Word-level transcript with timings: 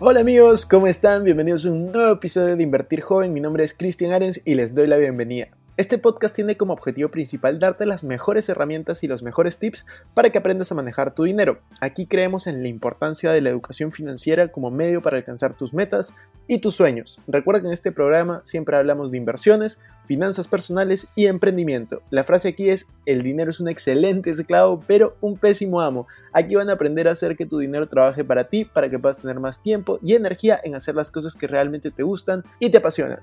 Hola 0.00 0.20
amigos, 0.20 0.64
¿cómo 0.64 0.86
están? 0.86 1.24
Bienvenidos 1.24 1.66
a 1.66 1.72
un 1.72 1.90
nuevo 1.90 2.12
episodio 2.12 2.54
de 2.54 2.62
Invertir 2.62 3.00
Joven. 3.00 3.32
Mi 3.32 3.40
nombre 3.40 3.64
es 3.64 3.74
Cristian 3.74 4.12
Arens 4.12 4.40
y 4.44 4.54
les 4.54 4.72
doy 4.72 4.86
la 4.86 4.96
bienvenida. 4.96 5.48
Este 5.78 5.96
podcast 5.96 6.34
tiene 6.34 6.56
como 6.56 6.72
objetivo 6.72 7.08
principal 7.08 7.60
darte 7.60 7.86
las 7.86 8.02
mejores 8.02 8.48
herramientas 8.48 9.04
y 9.04 9.06
los 9.06 9.22
mejores 9.22 9.58
tips 9.58 9.86
para 10.12 10.30
que 10.30 10.38
aprendas 10.38 10.72
a 10.72 10.74
manejar 10.74 11.14
tu 11.14 11.22
dinero. 11.22 11.60
Aquí 11.80 12.06
creemos 12.06 12.48
en 12.48 12.62
la 12.62 12.68
importancia 12.68 13.30
de 13.30 13.40
la 13.40 13.50
educación 13.50 13.92
financiera 13.92 14.48
como 14.48 14.72
medio 14.72 15.02
para 15.02 15.18
alcanzar 15.18 15.56
tus 15.56 15.72
metas 15.72 16.16
y 16.48 16.58
tus 16.58 16.74
sueños. 16.74 17.20
Recuerda 17.28 17.60
que 17.60 17.68
en 17.68 17.72
este 17.74 17.92
programa 17.92 18.40
siempre 18.42 18.76
hablamos 18.76 19.12
de 19.12 19.18
inversiones, 19.18 19.78
finanzas 20.04 20.48
personales 20.48 21.06
y 21.14 21.26
emprendimiento. 21.26 22.02
La 22.10 22.24
frase 22.24 22.48
aquí 22.48 22.70
es, 22.70 22.90
el 23.06 23.22
dinero 23.22 23.50
es 23.50 23.60
un 23.60 23.68
excelente 23.68 24.30
esclavo, 24.30 24.82
pero 24.84 25.16
un 25.20 25.38
pésimo 25.38 25.80
amo. 25.80 26.08
Aquí 26.32 26.56
van 26.56 26.70
a 26.70 26.72
aprender 26.72 27.06
a 27.06 27.12
hacer 27.12 27.36
que 27.36 27.46
tu 27.46 27.60
dinero 27.60 27.88
trabaje 27.88 28.24
para 28.24 28.48
ti, 28.48 28.64
para 28.64 28.88
que 28.88 28.98
puedas 28.98 29.18
tener 29.18 29.38
más 29.38 29.62
tiempo 29.62 30.00
y 30.02 30.14
energía 30.14 30.60
en 30.64 30.74
hacer 30.74 30.96
las 30.96 31.12
cosas 31.12 31.36
que 31.36 31.46
realmente 31.46 31.92
te 31.92 32.02
gustan 32.02 32.42
y 32.58 32.68
te 32.68 32.78
apasionan. 32.78 33.20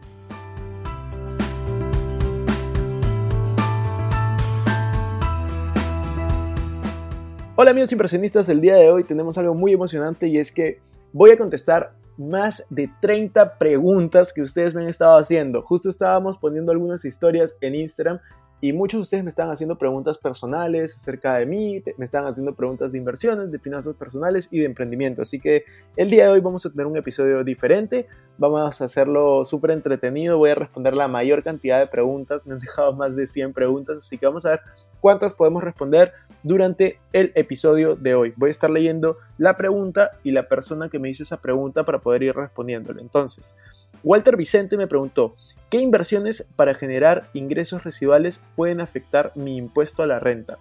Hola 7.57 7.71
amigos 7.71 7.93
inversionistas, 7.93 8.49
el 8.49 8.59
día 8.59 8.75
de 8.75 8.91
hoy 8.91 9.05
tenemos 9.05 9.37
algo 9.37 9.55
muy 9.55 9.71
emocionante 9.71 10.27
y 10.27 10.39
es 10.39 10.51
que 10.51 10.81
voy 11.13 11.31
a 11.31 11.37
contestar 11.37 11.93
más 12.17 12.65
de 12.69 12.91
30 12.99 13.57
preguntas 13.57 14.33
que 14.33 14.41
ustedes 14.41 14.75
me 14.75 14.81
han 14.81 14.89
estado 14.89 15.17
haciendo. 15.17 15.61
Justo 15.61 15.87
estábamos 15.87 16.37
poniendo 16.37 16.73
algunas 16.73 17.05
historias 17.05 17.55
en 17.61 17.75
Instagram 17.75 18.19
y 18.59 18.73
muchos 18.73 18.97
de 18.97 19.01
ustedes 19.03 19.23
me 19.23 19.29
están 19.29 19.49
haciendo 19.51 19.77
preguntas 19.77 20.17
personales 20.17 20.97
acerca 20.97 21.37
de 21.37 21.45
mí, 21.45 21.81
me 21.97 22.03
están 22.03 22.25
haciendo 22.25 22.53
preguntas 22.53 22.91
de 22.91 22.97
inversiones, 22.97 23.49
de 23.49 23.59
finanzas 23.59 23.95
personales 23.95 24.49
y 24.51 24.59
de 24.59 24.65
emprendimiento. 24.65 25.21
Así 25.21 25.39
que 25.39 25.63
el 25.95 26.09
día 26.09 26.25
de 26.25 26.31
hoy 26.31 26.41
vamos 26.41 26.65
a 26.65 26.71
tener 26.71 26.87
un 26.87 26.97
episodio 26.97 27.41
diferente, 27.45 28.07
vamos 28.37 28.81
a 28.81 28.83
hacerlo 28.83 29.45
súper 29.45 29.71
entretenido, 29.71 30.37
voy 30.37 30.49
a 30.49 30.55
responder 30.55 30.93
la 30.93 31.07
mayor 31.07 31.41
cantidad 31.41 31.79
de 31.79 31.87
preguntas, 31.87 32.45
me 32.45 32.55
han 32.55 32.59
dejado 32.59 32.93
más 32.93 33.15
de 33.15 33.25
100 33.25 33.53
preguntas, 33.53 33.99
así 33.99 34.17
que 34.17 34.25
vamos 34.25 34.45
a 34.45 34.49
ver 34.49 34.61
cuántas 34.99 35.33
podemos 35.33 35.63
responder 35.63 36.11
durante 36.45 36.99
el 37.11 37.31
episodio 37.33 37.95
de 37.95 38.13
hoy. 38.13 38.33
Voy 38.37 38.49
a 38.49 38.51
estar 38.51 38.69
leyendo 38.69 39.17
la 39.39 39.57
pregunta 39.57 40.11
y 40.21 40.31
la 40.31 40.47
persona 40.47 40.89
que 40.89 40.99
me 40.99 41.09
hizo 41.09 41.23
esa 41.23 41.41
pregunta 41.41 41.83
para 41.85 42.01
poder 42.01 42.21
ir 42.21 42.35
respondiéndole. 42.35 43.01
Entonces, 43.01 43.55
Walter 44.03 44.37
Vicente 44.37 44.77
me 44.77 44.85
preguntó, 44.85 45.35
¿qué 45.71 45.79
inversiones 45.79 46.47
para 46.55 46.75
generar 46.75 47.31
ingresos 47.33 47.83
residuales 47.83 48.41
pueden 48.55 48.79
afectar 48.79 49.31
mi 49.33 49.57
impuesto 49.57 50.03
a 50.03 50.05
la 50.05 50.19
renta? 50.19 50.59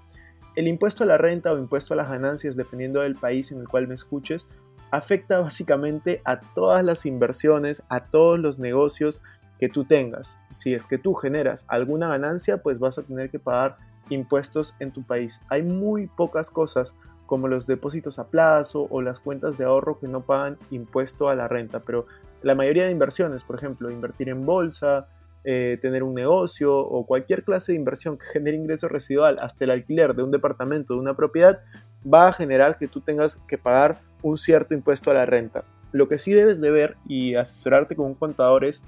El 0.56 0.68
impuesto 0.68 1.04
a 1.04 1.06
la 1.06 1.18
renta 1.18 1.52
o 1.52 1.58
impuesto 1.58 1.92
a 1.92 1.98
las 1.98 2.08
ganancias, 2.08 2.56
dependiendo 2.56 3.02
del 3.02 3.16
país 3.16 3.52
en 3.52 3.60
el 3.60 3.68
cual 3.68 3.86
me 3.86 3.94
escuches, 3.94 4.46
afecta 4.90 5.40
básicamente 5.40 6.22
a 6.24 6.40
todas 6.40 6.82
las 6.82 7.04
inversiones, 7.04 7.82
a 7.90 8.06
todos 8.06 8.38
los 8.38 8.58
negocios 8.58 9.20
que 9.60 9.68
tú 9.68 9.84
tengas. 9.84 10.38
Si 10.56 10.72
es 10.72 10.86
que 10.86 10.96
tú 10.96 11.12
generas 11.12 11.66
alguna 11.68 12.08
ganancia, 12.08 12.62
pues 12.62 12.78
vas 12.78 12.96
a 12.96 13.02
tener 13.02 13.28
que 13.28 13.38
pagar 13.38 13.76
impuestos 14.10 14.74
en 14.80 14.92
tu 14.92 15.02
país. 15.02 15.40
Hay 15.48 15.62
muy 15.62 16.06
pocas 16.06 16.50
cosas 16.50 16.94
como 17.26 17.48
los 17.48 17.66
depósitos 17.66 18.18
a 18.18 18.28
plazo 18.28 18.86
o 18.90 19.00
las 19.00 19.18
cuentas 19.18 19.56
de 19.56 19.64
ahorro 19.64 19.98
que 19.98 20.08
no 20.08 20.22
pagan 20.22 20.58
impuesto 20.70 21.28
a 21.28 21.34
la 21.34 21.48
renta, 21.48 21.80
pero 21.80 22.06
la 22.42 22.54
mayoría 22.54 22.84
de 22.84 22.90
inversiones, 22.90 23.44
por 23.44 23.56
ejemplo, 23.56 23.90
invertir 23.90 24.28
en 24.28 24.44
bolsa, 24.44 25.08
eh, 25.44 25.78
tener 25.80 26.02
un 26.02 26.14
negocio 26.14 26.76
o 26.76 27.06
cualquier 27.06 27.42
clase 27.42 27.72
de 27.72 27.78
inversión 27.78 28.18
que 28.18 28.26
genere 28.26 28.56
ingreso 28.56 28.88
residual, 28.88 29.38
hasta 29.40 29.64
el 29.64 29.70
alquiler 29.70 30.14
de 30.14 30.22
un 30.22 30.30
departamento, 30.30 30.94
de 30.94 31.00
una 31.00 31.14
propiedad, 31.14 31.60
va 32.06 32.28
a 32.28 32.32
generar 32.32 32.76
que 32.76 32.88
tú 32.88 33.00
tengas 33.00 33.36
que 33.48 33.56
pagar 33.56 34.00
un 34.22 34.36
cierto 34.36 34.74
impuesto 34.74 35.10
a 35.10 35.14
la 35.14 35.26
renta. 35.26 35.64
Lo 35.92 36.08
que 36.08 36.18
sí 36.18 36.32
debes 36.32 36.60
de 36.60 36.70
ver 36.70 36.96
y 37.06 37.34
asesorarte 37.34 37.96
con 37.96 38.06
un 38.06 38.14
contador 38.14 38.64
es 38.64 38.82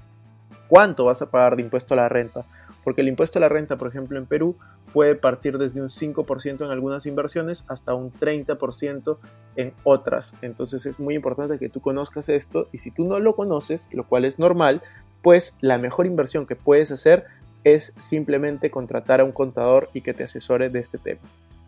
cuánto 0.67 1.05
vas 1.05 1.21
a 1.21 1.31
pagar 1.31 1.55
de 1.55 1.63
impuesto 1.63 1.95
a 1.95 1.97
la 1.97 2.09
renta 2.09 2.45
porque 2.87 3.01
el 3.01 3.09
impuesto 3.09 3.37
a 3.37 3.41
la 3.41 3.49
renta, 3.49 3.75
por 3.75 3.89
ejemplo, 3.89 4.17
en 4.17 4.25
Perú 4.25 4.55
puede 4.97 5.13
partir 5.13 5.59
desde 5.59 5.79
un 5.79 5.89
5% 5.89 6.65
en 6.65 6.71
algunas 6.71 7.05
inversiones 7.05 7.65
hasta 7.67 7.93
un 7.93 8.11
30% 8.11 9.19
en 9.55 9.71
otras. 9.83 10.33
Entonces 10.41 10.87
es 10.87 10.97
muy 10.97 11.13
importante 11.13 11.59
que 11.59 11.69
tú 11.69 11.81
conozcas 11.81 12.29
esto 12.29 12.67
y 12.71 12.79
si 12.79 12.89
tú 12.89 13.05
no 13.05 13.19
lo 13.19 13.35
conoces, 13.35 13.89
lo 13.91 14.07
cual 14.07 14.25
es 14.25 14.39
normal, 14.39 14.81
pues 15.21 15.55
la 15.61 15.77
mejor 15.77 16.07
inversión 16.07 16.47
que 16.47 16.55
puedes 16.55 16.91
hacer 16.91 17.25
es 17.63 17.93
simplemente 17.99 18.71
contratar 18.71 19.21
a 19.21 19.23
un 19.23 19.33
contador 19.33 19.87
y 19.93 20.01
que 20.01 20.15
te 20.15 20.23
asesore 20.23 20.69
de 20.69 20.79
este 20.79 20.97
tema. 20.97 21.21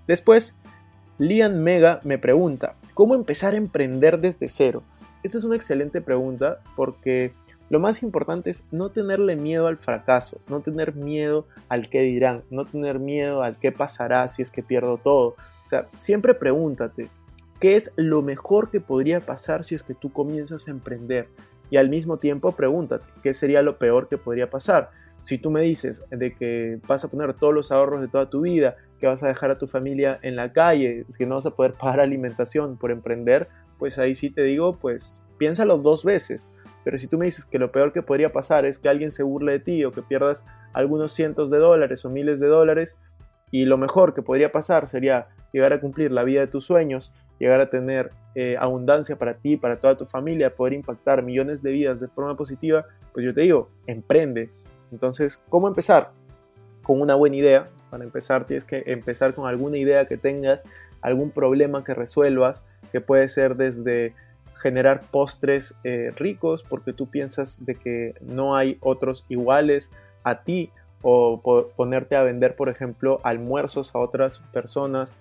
Después, 0.08 0.58
Lian 1.20 1.62
Mega 1.62 2.00
me 2.04 2.18
pregunta, 2.18 2.74
¿cómo 2.96 3.14
empezar 3.14 3.54
a 3.54 3.58
emprender 3.58 4.20
desde 4.20 4.50
cero? 4.50 4.82
Esta 5.22 5.38
es 5.38 5.44
una 5.44 5.56
excelente 5.56 6.02
pregunta 6.02 6.62
porque 6.76 7.34
lo 7.70 7.80
más 7.80 8.02
importante 8.02 8.50
es 8.50 8.66
no 8.72 8.90
tenerle 8.90 9.36
miedo 9.36 9.68
al 9.68 9.78
fracaso, 9.78 10.42
no 10.48 10.62
tener 10.62 10.96
miedo 10.96 11.46
al 11.68 11.90
qué 11.90 12.02
dirán, 12.02 12.44
no 12.50 12.66
tener 12.66 13.00
miedo 13.00 13.44
al 13.44 13.58
qué 13.60 13.72
pasará 13.72 14.28
si 14.28 14.42
es 14.42 14.50
que 14.50 14.64
pierdo 14.64 14.98
todo. 14.98 15.36
O 15.66 15.70
sea, 15.70 15.88
siempre 16.00 16.34
pregúntate, 16.34 17.10
¿qué 17.60 17.76
es 17.76 17.94
lo 17.96 18.24
mejor 18.24 18.72
que 18.72 18.82
podría 18.82 19.20
pasar 19.20 19.64
si 19.64 19.76
es 19.76 19.84
que 19.84 19.94
tú 19.94 20.12
comienzas 20.12 20.68
a 20.68 20.72
emprender? 20.72 21.28
Y 21.70 21.78
al 21.78 21.90
mismo 21.90 22.18
tiempo 22.18 22.54
pregúntate, 22.54 23.08
¿qué 23.22 23.36
sería 23.36 23.62
lo 23.62 23.78
peor 23.78 24.10
que 24.10 24.18
podría 24.18 24.50
pasar? 24.50 24.90
Si 25.22 25.38
tú 25.38 25.52
me 25.52 25.62
dices 25.62 26.04
de 26.10 26.34
que 26.34 26.80
vas 26.88 27.04
a 27.06 27.10
poner 27.10 27.34
todos 27.34 27.54
los 27.54 27.72
ahorros 27.72 28.02
de 28.02 28.08
toda 28.08 28.32
tu 28.32 28.42
vida, 28.42 28.78
que 29.00 29.06
vas 29.06 29.22
a 29.22 29.28
dejar 29.28 29.52
a 29.52 29.60
tu 29.60 29.68
familia 29.68 30.18
en 30.24 30.36
la 30.36 30.52
calle, 30.54 31.06
que 31.16 31.26
no 31.28 31.36
vas 31.36 31.46
a 31.46 31.52
poder 31.52 31.74
pagar 31.74 32.00
alimentación 32.00 32.78
por 32.78 32.90
emprender, 32.90 33.48
pues 33.78 34.00
ahí 34.00 34.16
sí 34.16 34.32
te 34.32 34.42
digo, 34.42 34.78
pues 34.78 35.22
piénsalo 35.38 35.78
dos 35.78 36.04
veces 36.04 36.52
pero 36.84 36.98
si 36.98 37.08
tú 37.08 37.18
me 37.18 37.26
dices 37.26 37.46
que 37.46 37.60
lo 37.60 37.72
peor 37.72 37.94
que 37.94 38.02
podría 38.02 38.32
pasar 38.32 38.66
es 38.66 38.80
que 38.80 38.90
alguien 38.90 39.12
se 39.12 39.24
burle 39.24 39.54
de 39.54 39.60
ti 39.60 39.86
o 39.86 39.92
que 39.92 40.02
pierdas 40.02 40.46
algunos 40.74 41.12
cientos 41.12 41.50
de 41.50 41.58
dólares 41.58 42.06
o 42.06 42.10
miles 42.10 42.40
de 42.40 42.48
dólares, 42.48 42.98
y 43.52 43.66
lo 43.66 43.78
mejor 43.78 44.14
que 44.14 44.22
podría 44.22 44.52
pasar 44.52 44.88
sería 44.88 45.28
llegar 45.52 45.74
a 45.74 45.80
cumplir 45.80 46.12
la 46.12 46.24
vida 46.24 46.42
de 46.42 46.48
tus 46.48 46.66
sueños, 46.66 47.14
llegar 47.40 47.60
a 47.62 47.70
tener 47.70 48.12
eh, 48.36 48.58
abundancia 48.60 49.18
para 49.18 49.36
ti, 49.36 49.58
para 49.58 49.80
toda 49.80 49.98
tu 49.98 50.06
familia, 50.06 50.56
poder 50.56 50.74
impactar 50.74 51.24
millones 51.24 51.64
de 51.64 51.72
vidas 51.72 52.00
de 52.00 52.08
forma 52.08 52.36
positiva, 52.36 52.86
pues 53.14 53.26
yo 53.26 53.34
te 53.34 53.42
digo, 53.42 53.70
emprende. 53.88 54.50
Entonces, 54.92 55.42
¿cómo 55.50 55.68
empezar? 55.68 56.12
Con 56.84 57.02
una 57.02 57.16
buena 57.16 57.38
idea. 57.38 57.70
Para 57.90 58.04
empezar, 58.04 58.46
tienes 58.46 58.66
que 58.66 58.84
empezar 58.86 59.34
con 59.34 59.48
alguna 59.48 59.78
idea 59.78 60.06
que 60.06 60.18
tengas, 60.18 60.64
algún 61.02 61.32
problema 61.32 61.84
que 61.84 61.96
resuelvas, 61.96 62.66
que 62.92 63.02
puede 63.02 63.30
ser 63.30 63.56
desde 63.56 64.14
generar 64.60 65.02
postres 65.10 65.80
eh, 65.84 66.12
ricos 66.18 66.64
porque 66.64 66.94
tú 66.94 67.08
piensas 67.08 67.66
de 67.66 67.76
que 67.76 68.16
no 68.22 68.56
hay 68.56 68.78
otros 68.82 69.26
iguales 69.30 69.92
a 70.24 70.44
ti 70.44 70.72
o 71.02 71.42
ponerte 71.78 72.18
a 72.18 72.24
vender, 72.24 72.56
por 72.56 72.68
ejemplo, 72.68 73.22
almuerzos 73.24 73.96
a 73.96 74.00
otras 74.00 74.40
personas 74.52 75.18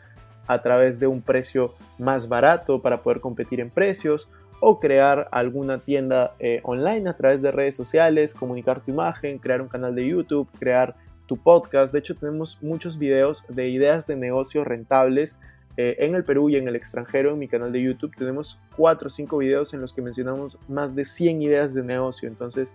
a 0.48 0.60
través 0.60 0.98
de 0.98 1.06
un 1.06 1.22
precio 1.22 1.72
más 1.98 2.28
barato 2.28 2.82
para 2.82 3.02
poder 3.02 3.20
competir 3.20 3.60
en 3.60 3.70
precios 3.70 4.28
o 4.60 4.80
crear 4.80 5.28
alguna 5.30 5.78
tienda 5.78 6.34
eh, 6.40 6.60
online 6.64 7.08
a 7.08 7.16
través 7.16 7.40
de 7.40 7.52
redes 7.52 7.76
sociales, 7.76 8.34
comunicar 8.34 8.80
tu 8.80 8.90
imagen, 8.90 9.38
crear 9.38 9.62
un 9.62 9.68
canal 9.68 9.94
de 9.94 10.08
YouTube, 10.08 10.48
crear 10.58 10.96
tu 11.26 11.36
podcast. 11.36 11.92
De 11.92 12.00
hecho, 12.00 12.16
tenemos 12.16 12.58
muchos 12.60 12.98
videos 12.98 13.44
de 13.48 13.68
ideas 13.68 14.08
de 14.08 14.16
negocios 14.16 14.66
rentables 14.66 15.38
eh, 15.80 15.94
en 16.04 16.16
el 16.16 16.24
Perú 16.24 16.50
y 16.50 16.56
en 16.56 16.66
el 16.66 16.74
extranjero, 16.74 17.30
en 17.30 17.38
mi 17.38 17.46
canal 17.46 17.70
de 17.70 17.80
YouTube, 17.80 18.12
tenemos 18.16 18.58
4 18.76 19.06
o 19.06 19.10
5 19.10 19.38
videos 19.38 19.72
en 19.74 19.80
los 19.80 19.94
que 19.94 20.02
mencionamos 20.02 20.58
más 20.66 20.92
de 20.96 21.04
100 21.04 21.40
ideas 21.40 21.72
de 21.72 21.84
negocio. 21.84 22.28
Entonces, 22.28 22.74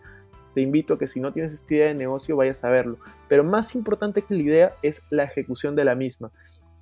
te 0.56 0.62
invito 0.62 0.94
a 0.94 0.98
que 0.98 1.08
si 1.08 1.20
no 1.20 1.34
tienes 1.34 1.52
esta 1.52 1.74
idea 1.74 1.88
de 1.88 1.96
negocio, 1.96 2.38
vayas 2.38 2.64
a 2.64 2.70
verlo. 2.70 2.98
Pero 3.28 3.44
más 3.44 3.76
importante 3.76 4.22
que 4.22 4.34
la 4.34 4.42
idea 4.42 4.76
es 4.84 5.04
la 5.10 5.26
ejecución 5.26 5.76
de 5.76 5.84
la 5.84 5.96
misma. 5.96 6.32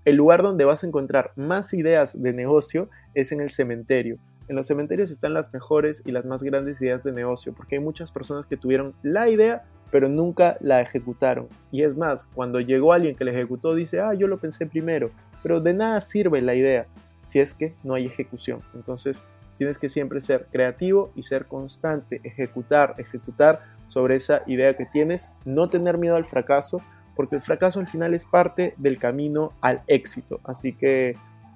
El 0.06 0.16
lugar 0.16 0.44
donde 0.44 0.64
vas 0.64 0.84
a 0.84 0.88
encontrar 0.88 1.32
más 1.36 1.74
ideas 1.74 2.22
de 2.22 2.34
negocio 2.34 2.92
es 3.16 3.32
en 3.32 3.42
el 3.42 3.50
cementerio. 3.50 4.20
En 4.48 4.56
los 4.56 4.68
cementerios 4.68 5.10
están 5.10 5.34
las 5.34 5.52
mejores 5.52 6.04
y 6.06 6.12
las 6.12 6.28
más 6.28 6.44
grandes 6.44 6.80
ideas 6.84 7.04
de 7.04 7.14
negocio, 7.14 7.56
porque 7.56 7.78
hay 7.78 7.82
muchas 7.82 8.12
personas 8.12 8.46
que 8.46 8.58
tuvieron 8.58 8.94
la 9.02 9.28
idea, 9.28 9.64
pero 9.92 10.10
nunca 10.10 10.58
la 10.62 10.82
ejecutaron. 10.82 11.48
Y 11.72 11.84
es 11.84 11.96
más, 11.96 12.26
cuando 12.34 12.60
llegó 12.60 12.94
alguien 12.94 13.16
que 13.16 13.26
la 13.26 13.32
ejecutó, 13.32 13.76
dice, 13.76 14.00
ah, 14.00 14.14
yo 14.14 14.28
lo 14.28 14.38
pensé 14.38 14.66
primero, 14.66 15.12
pero 15.44 15.60
de 15.60 15.74
nada 15.74 16.02
sirve 16.02 16.42
la 16.42 16.56
idea 16.56 16.88
si 17.22 17.40
es 17.40 17.54
que 17.54 17.76
no 17.84 17.94
hay 17.94 18.06
ejecución. 18.06 18.62
Entonces, 18.74 19.24
tienes 19.58 19.78
que 19.78 19.90
siempre 19.90 20.22
ser 20.22 20.48
creativo 20.52 21.12
y 21.16 21.24
ser 21.24 21.46
constante, 21.46 22.20
ejecutar, 22.24 22.96
ejecutar 22.98 23.62
sobre 23.86 24.16
esa 24.16 24.42
idea 24.48 24.76
que 24.76 24.86
tienes, 24.86 25.34
no 25.46 25.70
tener 25.70 25.98
miedo 25.98 26.16
al 26.16 26.26
fracaso, 26.26 26.82
porque 27.16 27.36
el 27.36 27.42
fracaso 27.42 27.80
al 27.80 27.88
final 27.88 28.14
es 28.14 28.26
parte 28.26 28.74
del 28.78 28.98
camino 28.98 29.52
al 29.62 29.82
éxito. 29.88 30.40
Así 30.46 30.74
que 30.74 31.16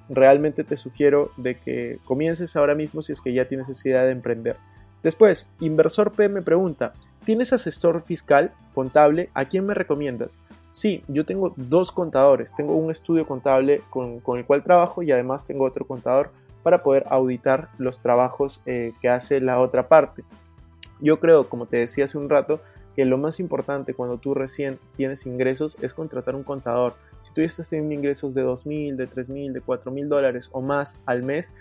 realmente 0.09 0.63
te 0.63 0.77
sugiero 0.77 1.31
de 1.37 1.55
que 1.55 1.97
comiences 2.03 2.55
ahora 2.55 2.75
mismo 2.75 3.01
si 3.01 3.13
es 3.13 3.21
que 3.21 3.33
ya 3.33 3.47
tienes 3.47 3.69
esa 3.69 3.89
idea 3.89 4.03
de 4.03 4.11
emprender. 4.11 4.57
Después, 5.01 5.47
Inversor 5.59 6.11
P 6.11 6.29
me 6.29 6.41
pregunta, 6.41 6.93
¿tienes 7.25 7.51
asesor 7.51 8.01
fiscal, 8.01 8.53
contable? 8.73 9.29
¿A 9.33 9.45
quién 9.45 9.65
me 9.65 9.73
recomiendas? 9.73 10.39
Sí, 10.71 11.03
yo 11.07 11.25
tengo 11.25 11.53
dos 11.57 11.91
contadores. 11.91 12.53
Tengo 12.55 12.75
un 12.75 12.91
estudio 12.91 13.27
contable 13.27 13.81
con, 13.89 14.21
el 14.37 14.45
cual 14.45 14.63
trabajo 14.63 15.03
y 15.03 15.11
además 15.11 15.45
tengo 15.45 15.65
otro 15.65 15.85
contador 15.85 16.31
para 16.63 16.83
poder 16.83 17.05
auditar 17.09 17.69
los 17.77 17.99
trabajos 17.99 18.61
eh, 18.65 18.93
que 19.01 19.09
hace 19.09 19.41
la 19.41 19.59
otra 19.59 19.87
parte. 19.87 20.23
Yo 20.99 21.19
creo, 21.19 21.49
como 21.49 21.65
te 21.65 21.77
decía 21.77 22.05
hace 22.05 22.17
un 22.17 22.29
rato, 22.29 22.61
que 22.95 23.05
lo 23.05 23.17
más 23.17 23.39
importante 23.39 23.93
cuando 23.93 24.17
tú 24.17 24.33
recién 24.33 24.79
tienes 24.95 25.25
ingresos 25.25 25.77
es 25.81 25.93
contratar 25.93 26.35
un 26.35 26.43
contador. 26.43 26.95
Si 27.21 27.33
tú 27.33 27.41
ya 27.41 27.47
estás 27.47 27.69
teniendo 27.69 27.93
ingresos 27.93 28.33
de 28.33 28.45
2.000, 28.45 28.95
de 28.95 29.09
3.000, 29.09 29.51
de 29.51 29.61
4.000 29.61 30.07
dólares 30.07 30.49
o 30.53 30.61
más 30.61 30.97
al 31.05 31.23
mes, 31.23 31.51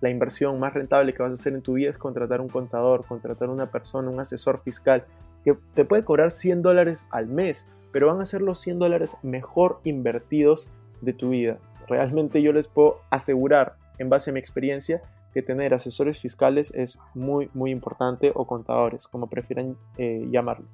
la 0.00 0.10
inversión 0.10 0.58
más 0.58 0.74
rentable 0.74 1.14
que 1.14 1.22
vas 1.22 1.32
a 1.32 1.34
hacer 1.34 1.54
en 1.54 1.62
tu 1.62 1.74
vida 1.74 1.90
es 1.90 1.98
contratar 1.98 2.40
un 2.40 2.48
contador, 2.48 3.04
contratar 3.06 3.48
una 3.48 3.70
persona, 3.70 4.10
un 4.10 4.20
asesor 4.20 4.60
fiscal 4.60 5.04
que 5.44 5.56
te 5.74 5.84
puede 5.84 6.04
cobrar 6.04 6.30
100 6.30 6.62
dólares 6.62 7.06
al 7.10 7.26
mes, 7.26 7.66
pero 7.92 8.08
van 8.08 8.20
a 8.20 8.24
ser 8.24 8.42
los 8.42 8.58
100 8.60 8.78
dólares 8.78 9.16
mejor 9.22 9.80
invertidos 9.84 10.70
de 11.00 11.12
tu 11.12 11.30
vida. 11.30 11.58
Realmente 11.86 12.42
yo 12.42 12.52
les 12.52 12.66
puedo 12.66 13.00
asegurar, 13.10 13.76
en 13.98 14.08
base 14.08 14.30
a 14.30 14.32
mi 14.32 14.40
experiencia, 14.40 15.02
que 15.32 15.42
tener 15.42 15.74
asesores 15.74 16.18
fiscales 16.18 16.72
es 16.74 16.98
muy, 17.14 17.50
muy 17.54 17.70
importante 17.70 18.32
o 18.34 18.46
contadores, 18.46 19.06
como 19.06 19.28
prefieran 19.28 19.76
eh, 19.98 20.26
llamarlo. 20.30 20.66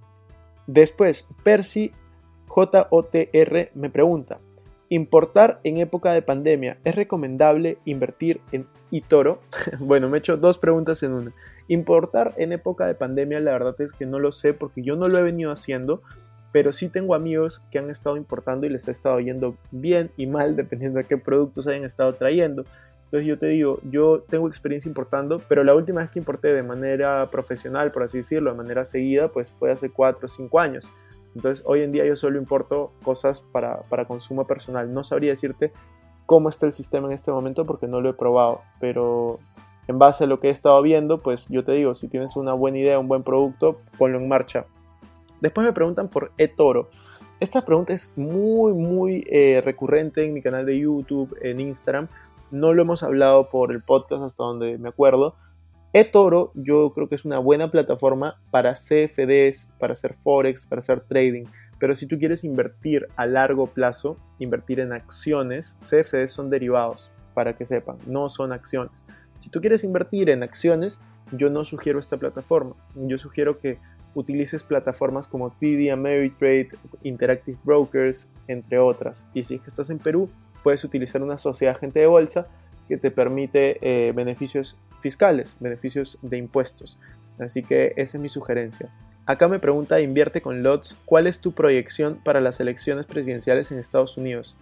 Después, 0.67 1.27
Percy 1.43 1.93
JOTR 2.47 3.71
me 3.75 3.91
pregunta, 3.91 4.39
¿importar 4.91 5.61
en 5.65 5.79
época 5.79 6.13
de 6.13 6.21
pandemia 6.21 6.77
es 6.85 6.97
recomendable 6.97 7.79
invertir 7.87 8.41
en 8.53 8.67
eToro? 8.91 9.41
bueno, 9.79 10.11
me 10.11 10.19
he 10.19 10.21
hecho 10.21 10.37
dos 10.37 10.59
preguntas 10.59 11.03
en 11.03 11.13
una. 11.13 11.33
Importar 11.69 12.35
en 12.37 12.53
época 12.53 12.87
de 12.87 12.95
pandemia, 12.95 13.41
la 13.41 13.53
verdad 13.53 13.81
es 13.81 13.93
que 13.93 14.05
no 14.05 14.19
lo 14.19 14.33
sé 14.33 14.53
porque 14.53 14.83
yo 14.83 14.97
no 14.97 15.07
lo 15.07 15.17
he 15.17 15.23
venido 15.23 15.53
haciendo, 15.53 16.03
pero 16.53 16.73
sí 16.73 16.89
tengo 16.89 17.15
amigos 17.15 17.65
que 17.71 17.79
han 17.79 17.89
estado 17.89 18.17
importando 18.17 18.67
y 18.67 18.71
les 18.71 18.89
ha 18.89 18.91
estado 18.91 19.21
yendo 19.21 19.57
bien 19.71 20.11
y 20.17 20.27
mal 20.27 20.57
dependiendo 20.57 20.99
de 20.99 21.05
qué 21.05 21.17
productos 21.17 21.69
hayan 21.69 21.85
estado 21.85 22.13
trayendo. 22.15 22.65
Entonces 23.05 23.27
yo 23.27 23.39
te 23.39 23.47
digo, 23.47 23.81
yo 23.85 24.25
tengo 24.29 24.47
experiencia 24.49 24.89
importando, 24.89 25.41
pero 25.49 25.65
la 25.65 25.75
última 25.75 26.01
vez 26.01 26.11
que 26.11 26.19
importé 26.19 26.53
de 26.53 26.63
manera 26.63 27.29
profesional, 27.31 27.91
por 27.91 28.05
así 28.05 28.19
decirlo, 28.19 28.51
de 28.51 28.57
manera 28.57 28.85
seguida, 28.85 29.29
pues 29.29 29.53
fue 29.53 29.71
hace 29.71 29.91
4 29.91 30.27
o 30.27 30.29
5 30.29 30.61
años. 30.61 30.91
Entonces 31.35 31.65
hoy 31.67 31.83
en 31.83 31.93
día 31.93 32.05
yo 32.05 32.17
solo 32.17 32.39
importo 32.39 32.93
cosas 33.03 33.41
para, 33.41 33.83
para 33.83 34.07
consumo 34.07 34.47
personal. 34.47 34.93
No 34.93 35.05
sabría 35.05 35.31
decirte 35.31 35.73
cómo 36.27 36.49
está 36.49 36.67
el 36.67 36.73
sistema 36.73 37.07
en 37.09 37.13
este 37.13 37.31
momento 37.31 37.67
porque 37.67 37.87
no 37.87 38.01
lo 38.01 38.11
he 38.11 38.15
probado, 38.15 38.63
pero 38.81 39.39
en 39.89 39.99
base 39.99 40.25
a 40.25 40.27
lo 40.27 40.41
que 40.41 40.49
he 40.49 40.51
estado 40.53 40.81
viendo, 40.83 41.19
pues 41.19 41.49
yo 41.49 41.65
te 41.65 41.73
digo, 41.73 41.95
si 41.95 42.09
tienes 42.09 42.37
una 42.37 42.53
buena 42.53 42.79
idea, 42.79 42.99
un 42.99 43.09
buen 43.09 43.23
producto, 43.23 43.81
ponlo 43.99 44.19
en 44.19 44.29
marcha. 44.29 44.67
Después 45.41 45.67
me 45.67 45.73
preguntan 45.73 46.09
por 46.09 46.33
eToro. 46.39 46.91
Esta 47.41 47.65
pregunta 47.65 47.95
es 47.95 48.17
muy, 48.17 48.75
muy 48.75 49.25
eh, 49.31 49.63
recurrente 49.65 50.25
en 50.25 50.35
mi 50.35 50.43
canal 50.43 50.67
de 50.67 50.79
YouTube, 50.79 51.35
en 51.41 51.61
Instagram 51.61 52.09
no 52.51 52.73
lo 52.73 52.83
hemos 52.83 53.03
hablado 53.03 53.49
por 53.49 53.73
el 53.73 53.83
podcast 53.83 54.23
hasta 54.23 54.43
donde 54.43 54.79
me 54.79 54.89
acuerdo. 54.89 55.37
eToro 55.93 56.53
yo 56.55 56.93
creo 56.93 57.09
que 57.09 57.15
es 57.15 57.25
una 57.25 57.39
buena 57.39 57.71
plataforma 57.71 58.41
para 58.51 58.75
CFDs, 58.75 59.73
para 59.79 59.95
hacer 59.95 60.15
forex, 60.15 60.67
para 60.67 60.81
hacer 60.81 61.01
trading. 61.01 61.45
Pero 61.79 61.95
si 61.95 62.07
tú 62.07 62.19
quieres 62.19 62.45
invertir 62.45 63.09
a 63.17 63.27
largo 63.27 63.67
plazo, 63.67 64.17
invertir 64.39 64.81
en 64.81 64.93
acciones, 64.93 65.77
CFDs 65.81 66.33
son 66.33 66.51
derivados, 66.51 67.11
para 67.35 67.57
que 67.57 67.65
sepan, 67.65 67.97
no 68.07 68.29
son 68.29 68.53
acciones. 68.53 68.93
Si 69.39 69.49
tú 69.49 69.61
quieres 69.61 69.85
invertir 69.85 70.29
en 70.29 70.43
acciones, 70.43 71.01
yo 71.33 71.49
no 71.49 71.65
sugiero 71.65 71.99
esta 71.99 72.19
plataforma. 72.19 72.75
Yo 72.95 73.17
sugiero 73.19 73.59
que 73.59 73.79
utilices 74.15 74.63
plataformas 74.63 75.27
como 75.27 75.51
TD 75.51 75.91
Ameritrade, 75.91 76.71
Interactive 77.03 77.59
Brokers, 77.65 78.31
entre 78.49 78.79
otras. 78.79 79.27
Y 79.33 79.45
si 79.45 79.55
es 79.55 79.67
estás 79.67 79.91
en 79.91 79.99
Perú, 79.99 80.29
puedes 80.63 80.85
utilizar 80.85 81.23
una 81.23 81.39
sociedad 81.39 81.77
agente 81.77 82.01
de 82.01 82.07
bolsa 82.07 82.47
que 82.89 82.97
te 82.97 83.11
permite 83.11 83.79
eh, 83.81 84.13
beneficios 84.13 84.77
fiscales, 85.01 85.57
beneficios 85.61 86.19
de 86.23 86.39
impuestos. 86.39 86.99
Así 87.39 87.63
que 87.63 87.95
esa 87.97 88.19
es 88.19 88.21
mi 88.21 88.29
sugerencia. 88.29 88.91
Acá 89.27 89.49
me 89.49 89.59
pregunta 89.59 90.01
Invierte 90.01 90.43
con 90.43 90.63
LOTS, 90.63 90.97
¿cuál 91.05 91.27
es 91.27 91.41
tu 91.41 91.53
proyección 91.53 92.19
para 92.23 92.41
las 92.41 92.61
elecciones 92.61 93.07
presidenciales 93.07 93.71
en 93.71 93.79
Estados 93.79 94.17
Unidos? 94.17 94.57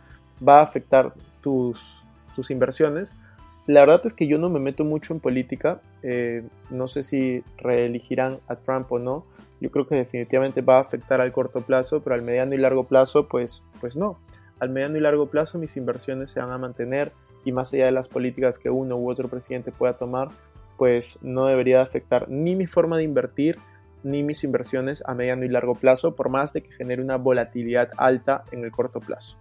¿Va 0.47 0.61
a 0.61 0.63
afectar 0.63 1.15
tus, 1.41 2.03
tus 2.37 2.51
inversiones? 2.51 3.15
La 3.67 3.81
verdad 3.81 4.03
es 4.05 4.13
que 4.13 4.27
yo 4.27 4.39
no 4.39 4.49
me 4.49 4.61
meto 4.61 4.85
mucho 4.85 5.13
en 5.13 5.21
política. 5.21 5.81
Eh, 6.03 6.43
no 6.71 6.89
sé 6.89 7.03
si 7.03 7.43
reelegirán 7.59 8.39
a 8.49 8.57
Trump 8.57 8.91
o 8.93 8.99
no. 8.99 9.27
Yo 9.61 9.71
creo 9.71 9.87
que 9.87 9.95
definitivamente 9.95 10.63
va 10.63 10.79
a 10.79 10.83
afectar 10.83 11.21
al 11.21 11.33
corto 11.33 11.63
plazo, 11.63 12.01
pero 12.03 12.15
al 12.15 12.23
mediano 12.23 12.55
y 12.55 12.59
largo 12.59 12.85
plazo, 12.85 13.29
pues, 13.29 13.63
pues 13.81 13.97
no 13.97 14.19
al 14.61 14.71
mediano 14.71 14.97
y 14.97 15.01
largo 15.01 15.27
plazo 15.27 15.59
mis 15.59 15.77
inversiones 15.77 16.31
se 16.31 16.41
van 16.41 16.51
a 16.51 16.59
mantener 16.59 17.13
y 17.45 17.53
más 17.53 17.73
allá 17.73 17.87
de 17.87 17.93
las 17.93 18.09
políticas 18.09 18.59
que 18.59 18.71
uno 18.71 18.97
u 18.97 19.11
otro 19.11 19.29
presidente 19.29 19.73
pueda 19.73 19.97
tomar, 19.97 20.29
pues 20.77 21.19
no 21.23 21.47
debería 21.47 21.83
afectar 21.83 22.29
ni 22.29 22.55
mi 22.55 22.67
forma 22.67 22.97
de 22.97 23.05
invertir 23.05 23.59
ni 24.03 24.23
mis 24.23 24.45
inversiones 24.45 25.03
a 25.07 25.15
mediano 25.15 25.45
y 25.45 25.49
largo 25.49 25.75
plazo, 25.75 26.15
por 26.15 26.29
más 26.29 26.53
de 26.53 26.63
que 26.63 26.73
genere 26.73 27.03
una 27.03 27.17
volatilidad 27.17 27.91
alta 27.97 28.45
en 28.53 28.65
el 28.65 28.71
corto 28.71 29.01
plazo. 29.01 29.37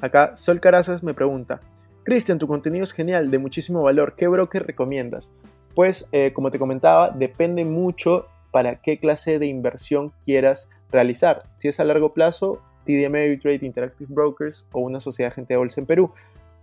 Acá 0.00 0.36
Sol 0.36 0.60
Carazas 0.60 1.02
me 1.02 1.14
pregunta, 1.14 1.60
Cristian, 2.02 2.38
tu 2.38 2.46
contenido 2.46 2.84
es 2.84 2.92
genial, 2.92 3.30
de 3.30 3.38
muchísimo 3.38 3.82
valor, 3.82 4.14
¿qué 4.16 4.28
broker 4.28 4.66
recomiendas? 4.66 5.32
Pues 5.74 6.08
eh, 6.12 6.32
como 6.32 6.50
te 6.50 6.58
comentaba, 6.58 7.10
depende 7.10 7.64
mucho 7.64 8.26
para 8.50 8.80
qué 8.80 8.98
clase 8.98 9.38
de 9.38 9.46
inversión 9.46 10.12
quieras 10.24 10.70
realizar. 10.90 11.38
Si 11.58 11.68
es 11.68 11.80
a 11.80 11.84
largo 11.84 12.14
plazo, 12.14 12.62
TD 12.84 13.04
Ameritrade, 13.06 13.66
Interactive 13.66 14.08
Brokers 14.12 14.66
o 14.72 14.80
una 14.80 15.00
sociedad 15.00 15.32
agente 15.32 15.54
de 15.54 15.58
bolsa 15.58 15.80
en 15.80 15.86
Perú. 15.86 16.12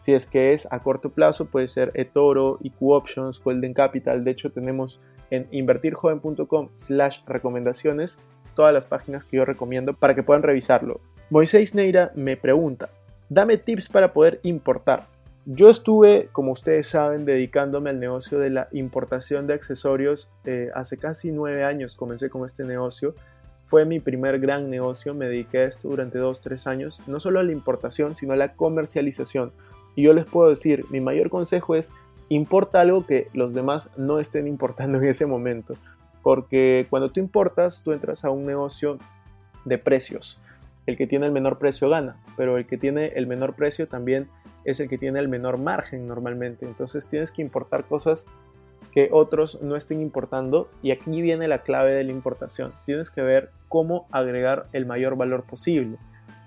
Si 0.03 0.13
es 0.13 0.27
que 0.27 0.51
es 0.51 0.67
a 0.69 0.79
corto 0.79 1.11
plazo, 1.11 1.45
puede 1.45 1.69
ser 1.69 1.91
eToro, 1.93 2.57
IQ 2.61 2.89
Options, 2.89 3.41
Golden 3.41 3.73
Capital. 3.73 4.25
De 4.25 4.31
hecho, 4.31 4.51
tenemos 4.51 4.99
en 5.31 5.47
invertirjoven.com 5.49 6.71
slash 6.73 7.19
recomendaciones 7.25 8.19
todas 8.53 8.73
las 8.73 8.85
páginas 8.85 9.23
que 9.23 9.37
yo 9.37 9.45
recomiendo 9.45 9.93
para 9.93 10.13
que 10.13 10.21
puedan 10.21 10.43
revisarlo. 10.43 10.99
Moisés 11.29 11.73
Neira 11.73 12.11
me 12.15 12.35
pregunta, 12.35 12.89
dame 13.29 13.55
tips 13.55 13.87
para 13.87 14.11
poder 14.11 14.41
importar. 14.43 15.07
Yo 15.45 15.69
estuve, 15.69 16.27
como 16.33 16.51
ustedes 16.51 16.87
saben, 16.87 17.23
dedicándome 17.23 17.89
al 17.89 18.01
negocio 18.01 18.39
de 18.39 18.49
la 18.49 18.67
importación 18.73 19.47
de 19.47 19.53
accesorios 19.53 20.33
eh, 20.43 20.69
hace 20.75 20.97
casi 20.97 21.31
nueve 21.31 21.63
años. 21.63 21.95
Comencé 21.95 22.29
con 22.29 22.43
este 22.45 22.65
negocio 22.65 23.15
fue 23.65 23.85
mi 23.85 23.99
primer 23.99 24.39
gran 24.39 24.69
negocio, 24.69 25.13
me 25.13 25.27
dediqué 25.27 25.59
a 25.59 25.63
esto 25.65 25.87
durante 25.87 26.19
2-3 26.19 26.67
años, 26.67 27.01
no 27.07 27.19
solo 27.19 27.39
a 27.39 27.43
la 27.43 27.53
importación, 27.53 28.15
sino 28.15 28.33
a 28.33 28.35
la 28.35 28.53
comercialización. 28.53 29.53
Y 29.95 30.03
yo 30.03 30.13
les 30.13 30.25
puedo 30.25 30.49
decir, 30.49 30.85
mi 30.89 31.01
mayor 31.01 31.29
consejo 31.29 31.75
es, 31.75 31.91
importa 32.29 32.81
algo 32.81 33.05
que 33.05 33.27
los 33.33 33.53
demás 33.53 33.89
no 33.97 34.19
estén 34.19 34.47
importando 34.47 34.97
en 34.97 35.05
ese 35.05 35.25
momento. 35.25 35.75
Porque 36.21 36.87
cuando 36.89 37.11
tú 37.11 37.19
importas, 37.19 37.81
tú 37.83 37.91
entras 37.91 38.23
a 38.25 38.29
un 38.29 38.45
negocio 38.45 38.97
de 39.65 39.77
precios. 39.77 40.39
El 40.85 40.97
que 40.97 41.07
tiene 41.07 41.25
el 41.25 41.31
menor 41.31 41.59
precio 41.59 41.89
gana, 41.89 42.17
pero 42.35 42.57
el 42.57 42.65
que 42.65 42.77
tiene 42.77 43.07
el 43.15 43.27
menor 43.27 43.53
precio 43.55 43.87
también 43.87 44.27
es 44.65 44.79
el 44.79 44.89
que 44.89 44.97
tiene 44.97 45.19
el 45.19 45.27
menor 45.27 45.57
margen 45.57 46.07
normalmente. 46.07 46.65
Entonces 46.65 47.07
tienes 47.07 47.31
que 47.31 47.41
importar 47.41 47.85
cosas 47.85 48.25
que 48.93 49.09
otros 49.11 49.59
no 49.61 49.75
estén 49.75 50.01
importando 50.01 50.69
y 50.81 50.91
aquí 50.91 51.21
viene 51.21 51.47
la 51.47 51.63
clave 51.63 51.93
de 51.93 52.03
la 52.03 52.11
importación. 52.11 52.73
Tienes 52.85 53.09
que 53.09 53.21
ver 53.21 53.49
cómo 53.67 54.07
agregar 54.11 54.67
el 54.71 54.85
mayor 54.85 55.15
valor 55.15 55.43
posible, 55.43 55.97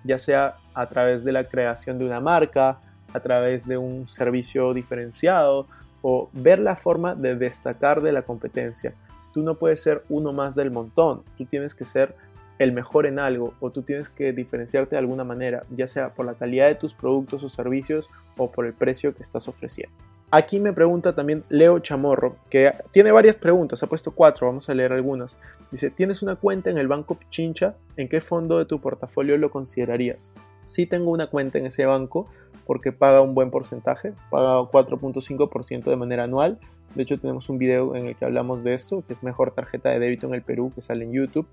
ya 0.05 0.17
sea 0.17 0.57
a 0.75 0.89
través 0.89 1.25
de 1.25 1.33
la 1.33 1.45
creación 1.45 1.99
de 1.99 2.07
una 2.07 2.21
marca, 2.21 2.79
a 3.13 3.21
través 3.21 3.67
de 3.67 3.77
un 3.79 4.09
servicio 4.09 4.73
diferenciado 4.75 5.67
o 6.03 6.29
ver 6.33 6.59
la 6.59 6.77
forma 6.77 7.15
de 7.15 7.35
destacar 7.35 8.03
de 8.03 8.13
la 8.13 8.23
competencia. 8.23 8.95
Tú 9.33 9.43
no 9.43 9.57
puedes 9.57 9.83
ser 9.83 10.03
uno 10.09 10.33
más 10.33 10.55
del 10.55 10.71
montón, 10.71 11.23
tú 11.37 11.45
tienes 11.45 11.75
que 11.75 11.85
ser 11.85 12.15
el 12.59 12.73
mejor 12.73 13.07
en 13.07 13.19
algo 13.19 13.55
o 13.61 13.71
tú 13.71 13.83
tienes 13.83 14.09
que 14.09 14.33
diferenciarte 14.33 14.97
de 14.97 15.01
alguna 15.01 15.25
manera, 15.25 15.65
ya 15.71 15.87
sea 15.87 16.15
por 16.15 16.25
la 16.25 16.35
calidad 16.35 16.69
de 16.69 16.75
tus 16.75 16.95
productos 16.95 17.43
o 17.43 17.49
servicios 17.49 18.09
o 18.37 18.51
por 18.51 18.67
el 18.67 18.73
precio 18.73 19.15
que 19.15 19.23
estás 19.23 19.49
ofreciendo. 19.49 19.95
Aquí 20.31 20.59
me 20.59 20.73
pregunta 20.73 21.15
también 21.15 21.45
Leo 21.49 21.79
Chamorro, 21.79 22.37
que 22.51 22.73
tiene 22.91 23.13
varias 23.13 23.37
preguntas, 23.37 23.83
ha 23.83 23.87
puesto 23.87 24.11
cuatro, 24.11 24.49
vamos 24.49 24.69
a 24.69 24.75
leer 24.75 24.93
algunas. 24.93 25.39
Dice, 25.71 25.91
¿tienes 25.91 26.23
una 26.23 26.35
cuenta 26.35 26.69
en 26.69 26.79
el 26.79 26.89
Banco 26.89 27.15
Pichincha? 27.15 27.77
¿En 27.97 28.09
qué 28.09 28.21
fondo 28.21 28.59
de 28.59 28.65
tu 28.65 28.81
portafolio 28.81 29.37
lo 29.39 29.51
considerarías? 29.51 30.33
Sí 30.65 30.87
tengo 30.87 31.13
una 31.13 31.29
cuenta 31.29 31.59
en 31.59 31.67
ese 31.67 31.87
banco 31.87 32.29
porque 32.67 32.93
paga 32.93 33.21
un 33.21 33.35
buen 33.35 33.51
porcentaje, 33.51 34.13
paga 34.31 34.59
4.5% 34.61 35.85
de 35.85 35.97
manera 35.97 36.25
anual. 36.25 36.59
De 36.95 37.03
hecho, 37.03 37.19
tenemos 37.19 37.49
un 37.49 37.59
video 37.59 37.95
en 37.95 38.07
el 38.07 38.17
que 38.17 38.25
hablamos 38.25 38.65
de 38.65 38.75
esto, 38.75 39.05
que 39.07 39.13
es 39.13 39.23
mejor 39.23 39.53
tarjeta 39.53 39.91
de 39.91 39.99
débito 39.99 40.27
en 40.27 40.35
el 40.35 40.43
Perú, 40.43 40.73
que 40.75 40.83
sale 40.83 41.05
en 41.05 41.13
YouTube. 41.13 41.47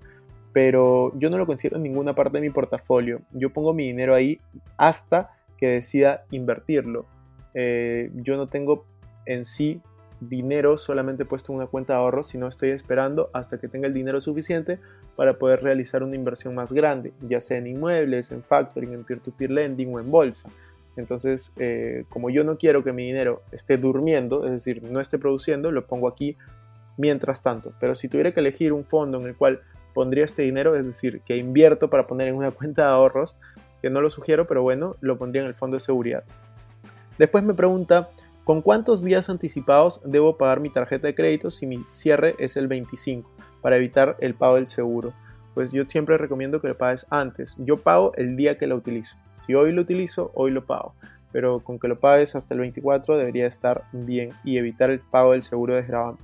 Pero 0.52 1.12
yo 1.18 1.30
no 1.30 1.38
lo 1.38 1.46
considero 1.46 1.76
en 1.76 1.82
ninguna 1.82 2.14
parte 2.14 2.38
de 2.38 2.42
mi 2.42 2.50
portafolio. 2.50 3.20
Yo 3.32 3.50
pongo 3.50 3.74
mi 3.74 3.86
dinero 3.86 4.14
ahí 4.14 4.40
hasta 4.76 5.30
que 5.56 5.66
decida 5.68 6.24
invertirlo. 6.30 7.06
Eh, 7.54 8.10
yo 8.14 8.36
no 8.36 8.48
tengo 8.48 8.84
en 9.26 9.44
sí 9.44 9.80
dinero 10.20 10.78
solamente 10.78 11.24
puesto 11.24 11.52
en 11.52 11.58
una 11.58 11.66
cuenta 11.66 11.94
de 11.94 11.98
ahorros, 12.00 12.28
sino 12.28 12.48
estoy 12.48 12.70
esperando 12.70 13.30
hasta 13.32 13.58
que 13.58 13.68
tenga 13.68 13.86
el 13.86 13.94
dinero 13.94 14.20
suficiente 14.20 14.78
para 15.16 15.38
poder 15.38 15.62
realizar 15.62 16.02
una 16.02 16.16
inversión 16.16 16.54
más 16.54 16.72
grande, 16.72 17.12
ya 17.20 17.40
sea 17.40 17.58
en 17.58 17.66
inmuebles, 17.66 18.30
en 18.30 18.42
factoring, 18.42 18.92
en 18.92 19.04
peer-to-peer 19.04 19.50
lending 19.50 19.94
o 19.94 20.00
en 20.00 20.10
bolsa. 20.10 20.50
Entonces, 20.96 21.52
eh, 21.56 22.04
como 22.08 22.30
yo 22.30 22.44
no 22.44 22.56
quiero 22.56 22.84
que 22.84 22.92
mi 22.92 23.06
dinero 23.06 23.42
esté 23.52 23.76
durmiendo, 23.76 24.46
es 24.46 24.52
decir, 24.52 24.82
no 24.82 25.00
esté 25.00 25.18
produciendo, 25.18 25.72
lo 25.72 25.86
pongo 25.86 26.08
aquí 26.08 26.36
mientras 26.96 27.42
tanto. 27.42 27.72
Pero 27.80 27.94
si 27.94 28.08
tuviera 28.08 28.32
que 28.32 28.40
elegir 28.40 28.72
un 28.72 28.84
fondo 28.84 29.20
en 29.20 29.26
el 29.26 29.36
cual 29.36 29.60
pondría 29.92 30.24
este 30.24 30.42
dinero, 30.42 30.76
es 30.76 30.84
decir, 30.84 31.20
que 31.24 31.36
invierto 31.36 31.90
para 31.90 32.06
poner 32.06 32.28
en 32.28 32.36
una 32.36 32.50
cuenta 32.52 32.82
de 32.82 32.88
ahorros, 32.88 33.36
que 33.82 33.90
no 33.90 34.00
lo 34.00 34.10
sugiero, 34.10 34.46
pero 34.46 34.62
bueno, 34.62 34.96
lo 35.00 35.18
pondría 35.18 35.42
en 35.42 35.48
el 35.48 35.54
fondo 35.54 35.76
de 35.76 35.80
seguridad. 35.80 36.24
Después 37.18 37.44
me 37.44 37.54
pregunta, 37.54 38.08
¿con 38.44 38.62
cuántos 38.62 39.02
días 39.02 39.28
anticipados 39.28 40.00
debo 40.04 40.36
pagar 40.36 40.60
mi 40.60 40.70
tarjeta 40.70 41.06
de 41.06 41.14
crédito 41.14 41.50
si 41.50 41.66
mi 41.66 41.84
cierre 41.90 42.34
es 42.38 42.56
el 42.56 42.66
25 42.66 43.30
para 43.60 43.76
evitar 43.76 44.16
el 44.20 44.34
pago 44.34 44.56
del 44.56 44.66
seguro? 44.66 45.12
Pues 45.54 45.70
yo 45.70 45.84
siempre 45.84 46.18
recomiendo 46.18 46.60
que 46.60 46.68
lo 46.68 46.76
pagues 46.76 47.06
antes. 47.10 47.54
Yo 47.58 47.76
pago 47.76 48.12
el 48.16 48.36
día 48.36 48.58
que 48.58 48.66
lo 48.66 48.74
utilizo. 48.74 49.16
Si 49.34 49.54
hoy 49.54 49.72
lo 49.72 49.82
utilizo, 49.82 50.30
hoy 50.34 50.50
lo 50.50 50.64
pago. 50.64 50.94
Pero 51.32 51.60
con 51.60 51.78
que 51.78 51.88
lo 51.88 51.98
pagues 51.98 52.36
hasta 52.36 52.54
el 52.54 52.60
24 52.60 53.16
debería 53.16 53.46
estar 53.46 53.84
bien 53.92 54.32
y 54.44 54.58
evitar 54.58 54.90
el 54.90 55.00
pago 55.00 55.32
del 55.32 55.42
seguro 55.42 55.74
de 55.74 55.82
gravamen. 55.82 56.20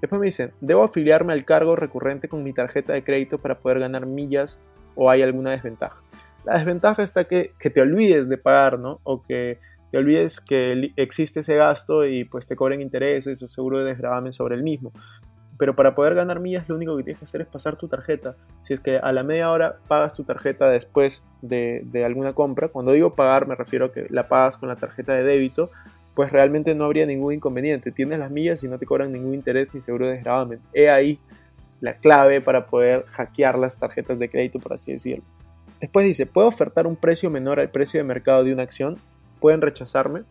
Después 0.00 0.20
me 0.20 0.26
dicen, 0.26 0.52
¿debo 0.60 0.84
afiliarme 0.84 1.32
al 1.32 1.46
cargo 1.46 1.76
recurrente 1.76 2.28
con 2.28 2.42
mi 2.42 2.52
tarjeta 2.52 2.92
de 2.92 3.02
crédito 3.02 3.38
para 3.38 3.58
poder 3.58 3.80
ganar 3.80 4.04
millas 4.04 4.60
o 4.94 5.08
hay 5.08 5.22
alguna 5.22 5.52
desventaja? 5.52 5.98
La 6.44 6.58
desventaja 6.58 7.02
está 7.02 7.24
que, 7.24 7.52
que 7.58 7.70
te 7.70 7.80
olvides 7.80 8.28
de 8.28 8.36
pagar, 8.36 8.78
¿no? 8.78 9.00
O 9.02 9.22
que 9.22 9.58
te 9.90 9.98
olvides 9.98 10.40
que 10.40 10.92
existe 10.96 11.40
ese 11.40 11.54
gasto 11.54 12.04
y 12.04 12.24
pues 12.24 12.46
te 12.46 12.56
cobren 12.56 12.82
intereses 12.82 13.42
o 13.42 13.48
seguro 13.48 13.78
de 13.78 13.86
desgravamen 13.86 14.32
sobre 14.32 14.56
el 14.56 14.62
mismo. 14.62 14.92
Pero 15.56 15.76
para 15.76 15.94
poder 15.94 16.14
ganar 16.14 16.40
millas 16.40 16.68
lo 16.68 16.74
único 16.74 16.96
que 16.96 17.04
tienes 17.04 17.20
que 17.20 17.24
hacer 17.24 17.40
es 17.42 17.46
pasar 17.46 17.76
tu 17.76 17.88
tarjeta. 17.88 18.36
Si 18.60 18.74
es 18.74 18.80
que 18.80 18.98
a 18.98 19.12
la 19.12 19.22
media 19.22 19.50
hora 19.50 19.76
pagas 19.86 20.14
tu 20.14 20.24
tarjeta 20.24 20.68
después 20.68 21.24
de, 21.42 22.04
alguna 22.04 22.32
compra, 22.32 22.68
cuando 22.68 22.92
digo 22.92 23.14
pagar 23.14 23.46
me 23.46 23.54
refiero 23.54 23.86
a 23.86 23.92
que 23.92 24.06
la 24.10 24.28
pagas 24.28 24.56
con 24.56 24.68
la 24.68 24.76
tarjeta 24.76 25.14
de 25.14 25.22
débito, 25.22 25.70
pues 26.14 26.32
realmente 26.32 26.74
no 26.74 26.84
habría 26.84 27.06
ningún 27.06 27.34
inconveniente. 27.34 27.92
Tienes 27.92 28.18
las 28.18 28.30
millas 28.30 28.62
y 28.64 28.68
no 28.68 28.78
te 28.78 28.86
cobran 28.86 29.12
ningún 29.12 29.34
interés 29.34 29.74
ni 29.74 29.80
seguro 29.80 30.06
de 30.06 30.14
desgravamen. 30.14 30.60
He 30.72 30.90
ahí 30.90 31.18
la 31.80 31.94
clave 31.94 32.40
para 32.40 32.66
poder 32.66 33.04
hackear 33.06 33.58
las 33.58 33.78
tarjetas 33.78 34.18
de 34.18 34.28
crédito, 34.28 34.58
por 34.58 34.72
así 34.72 34.92
decirlo. 34.92 35.24
Después 35.80 36.06
dice, 36.06 36.26
¿puedo 36.26 36.48
ofertar 36.48 36.86
un 36.86 36.96
precio 36.96 37.30
menor 37.30 37.60
al 37.60 37.70
precio 37.70 37.98
de 37.98 38.04
mercado 38.04 38.42
de 38.44 38.52
una 38.52 38.62
acción? 38.62 38.98
pueden 39.44 39.60
rechazarme? 39.60 40.22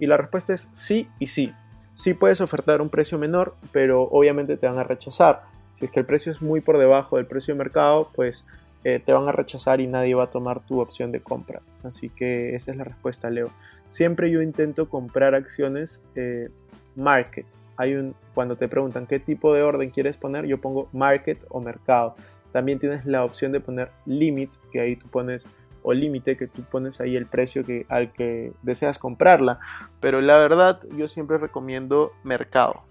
Y 0.00 0.06
la 0.08 0.16
respuesta 0.16 0.52
es 0.52 0.68
sí 0.72 1.08
y 1.20 1.28
sí. 1.28 1.54
Sí 1.96 2.12
puedes 2.14 2.40
ofertar 2.40 2.82
un 2.82 2.90
precio 2.90 3.18
menor, 3.18 3.56
pero 3.72 4.02
obviamente 4.02 4.56
te 4.56 4.66
van 4.66 4.78
a 4.78 4.84
rechazar. 4.84 5.44
Si 5.72 5.86
es 5.86 5.90
que 5.90 6.00
el 6.00 6.06
precio 6.06 6.30
es 6.30 6.42
muy 6.42 6.60
por 6.60 6.78
debajo 6.78 7.16
del 7.16 7.26
precio 7.26 7.54
de 7.54 7.58
mercado, 7.58 8.10
pues 8.14 8.44
eh, 8.84 9.00
te 9.04 9.12
van 9.12 9.26
a 9.28 9.32
rechazar 9.32 9.80
y 9.80 9.86
nadie 9.86 10.14
va 10.14 10.24
a 10.24 10.30
tomar 10.30 10.60
tu 10.60 10.80
opción 10.80 11.10
de 11.10 11.20
compra. 11.20 11.62
Así 11.82 12.10
que 12.10 12.54
esa 12.54 12.70
es 12.70 12.76
la 12.76 12.84
respuesta, 12.84 13.30
Leo. 13.30 13.50
Siempre 13.88 14.30
yo 14.30 14.42
intento 14.42 14.88
comprar 14.90 15.34
acciones 15.34 16.02
eh, 16.14 16.50
market. 16.94 17.46
Hay 17.78 17.94
un, 17.94 18.14
cuando 18.34 18.56
te 18.56 18.68
preguntan 18.68 19.06
qué 19.06 19.18
tipo 19.18 19.54
de 19.54 19.62
orden 19.62 19.90
quieres 19.90 20.18
poner, 20.18 20.44
yo 20.44 20.60
pongo 20.60 20.88
market 20.92 21.44
o 21.48 21.60
mercado. 21.60 22.14
También 22.52 22.78
tienes 22.78 23.06
la 23.06 23.24
opción 23.24 23.52
de 23.52 23.60
poner 23.60 23.90
limit, 24.04 24.54
que 24.70 24.80
ahí 24.80 24.96
tú 24.96 25.08
pones 25.08 25.50
o 25.88 25.94
límite 25.94 26.36
que 26.36 26.48
tú 26.48 26.62
pones 26.64 27.00
ahí 27.00 27.14
el 27.14 27.26
precio 27.26 27.64
que, 27.64 27.86
al 27.88 28.12
que 28.12 28.52
deseas 28.62 28.98
comprarla. 28.98 29.60
Pero 30.00 30.20
la 30.20 30.36
verdad 30.36 30.80
yo 30.96 31.06
siempre 31.06 31.38
recomiendo 31.38 32.10
mercado. 32.24 32.82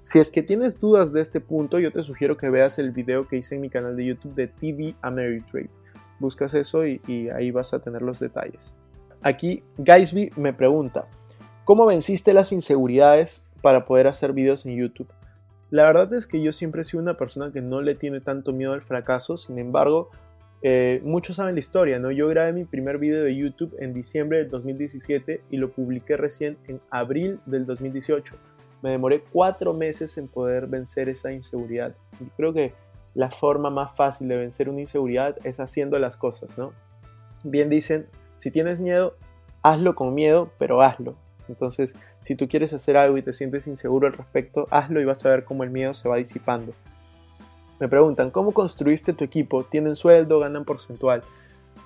Si 0.00 0.18
es 0.18 0.28
que 0.28 0.42
tienes 0.42 0.80
dudas 0.80 1.12
de 1.12 1.20
este 1.20 1.40
punto, 1.40 1.78
yo 1.78 1.92
te 1.92 2.02
sugiero 2.02 2.36
que 2.36 2.50
veas 2.50 2.80
el 2.80 2.90
video 2.90 3.28
que 3.28 3.36
hice 3.36 3.54
en 3.54 3.60
mi 3.60 3.70
canal 3.70 3.96
de 3.96 4.04
YouTube 4.04 4.34
de 4.34 4.48
TV 4.48 4.96
Ameritrade. 5.00 5.70
Buscas 6.18 6.54
eso 6.54 6.84
y, 6.84 7.00
ahí 7.32 7.52
vas 7.52 7.72
a 7.72 7.78
tener 7.78 8.02
los 8.02 8.18
detalles. 8.18 8.74
Aquí 9.22 9.62
Gaisby 9.76 10.32
me 10.34 10.52
pregunta, 10.52 11.06
¿cómo 11.64 11.86
venciste 11.86 12.34
las 12.34 12.50
inseguridades 12.50 13.46
para 13.62 13.86
poder 13.86 14.08
hacer 14.08 14.32
videos 14.32 14.66
en 14.66 14.76
YouTube? 14.76 15.12
La 15.70 15.84
verdad 15.84 16.12
es 16.14 16.26
que 16.26 16.42
yo 16.42 16.50
siempre 16.50 16.80
he 16.80 16.84
sido 16.84 17.00
una 17.00 17.16
persona 17.16 17.52
que 17.52 17.60
no 17.60 17.80
le 17.80 17.94
tiene 17.94 18.20
tanto 18.20 18.52
miedo 18.52 18.72
al 18.72 18.82
fracaso, 18.82 19.36
sin 19.36 19.58
embargo, 19.60 20.10
eh, 20.60 21.00
muchos 21.04 21.36
saben 21.36 21.54
la 21.54 21.60
historia, 21.60 21.98
¿no? 21.98 22.10
Yo 22.10 22.28
grabé 22.28 22.52
mi 22.52 22.64
primer 22.64 22.98
video 22.98 23.22
de 23.22 23.36
YouTube 23.36 23.76
en 23.78 23.94
diciembre 23.94 24.38
del 24.38 24.48
2017 24.48 25.42
y 25.50 25.56
lo 25.56 25.70
publiqué 25.70 26.16
recién 26.16 26.58
en 26.66 26.80
abril 26.90 27.38
del 27.46 27.64
2018. 27.64 28.34
Me 28.82 28.90
demoré 28.90 29.22
cuatro 29.32 29.72
meses 29.72 30.18
en 30.18 30.28
poder 30.28 30.66
vencer 30.66 31.08
esa 31.08 31.32
inseguridad. 31.32 31.94
Yo 32.20 32.26
creo 32.36 32.52
que 32.52 32.74
la 33.14 33.30
forma 33.30 33.70
más 33.70 33.94
fácil 33.94 34.28
de 34.28 34.36
vencer 34.36 34.68
una 34.68 34.80
inseguridad 34.80 35.36
es 35.44 35.60
haciendo 35.60 35.98
las 35.98 36.16
cosas, 36.16 36.58
¿no? 36.58 36.72
Bien 37.44 37.68
dicen, 37.68 38.06
si 38.36 38.50
tienes 38.50 38.80
miedo, 38.80 39.16
hazlo 39.62 39.94
con 39.94 40.14
miedo, 40.14 40.50
pero 40.58 40.82
hazlo. 40.82 41.16
Entonces, 41.48 41.96
si 42.22 42.34
tú 42.34 42.48
quieres 42.48 42.72
hacer 42.72 42.96
algo 42.96 43.16
y 43.16 43.22
te 43.22 43.32
sientes 43.32 43.66
inseguro 43.66 44.06
al 44.06 44.12
respecto, 44.12 44.66
hazlo 44.70 45.00
y 45.00 45.04
vas 45.04 45.24
a 45.24 45.30
ver 45.30 45.44
cómo 45.44 45.64
el 45.64 45.70
miedo 45.70 45.94
se 45.94 46.08
va 46.08 46.16
disipando. 46.16 46.74
Me 47.80 47.88
preguntan, 47.88 48.30
¿cómo 48.30 48.52
construiste 48.52 49.12
tu 49.12 49.22
equipo? 49.22 49.64
¿Tienen 49.64 49.94
sueldo? 49.94 50.40
¿Ganan 50.40 50.64
porcentual? 50.64 51.22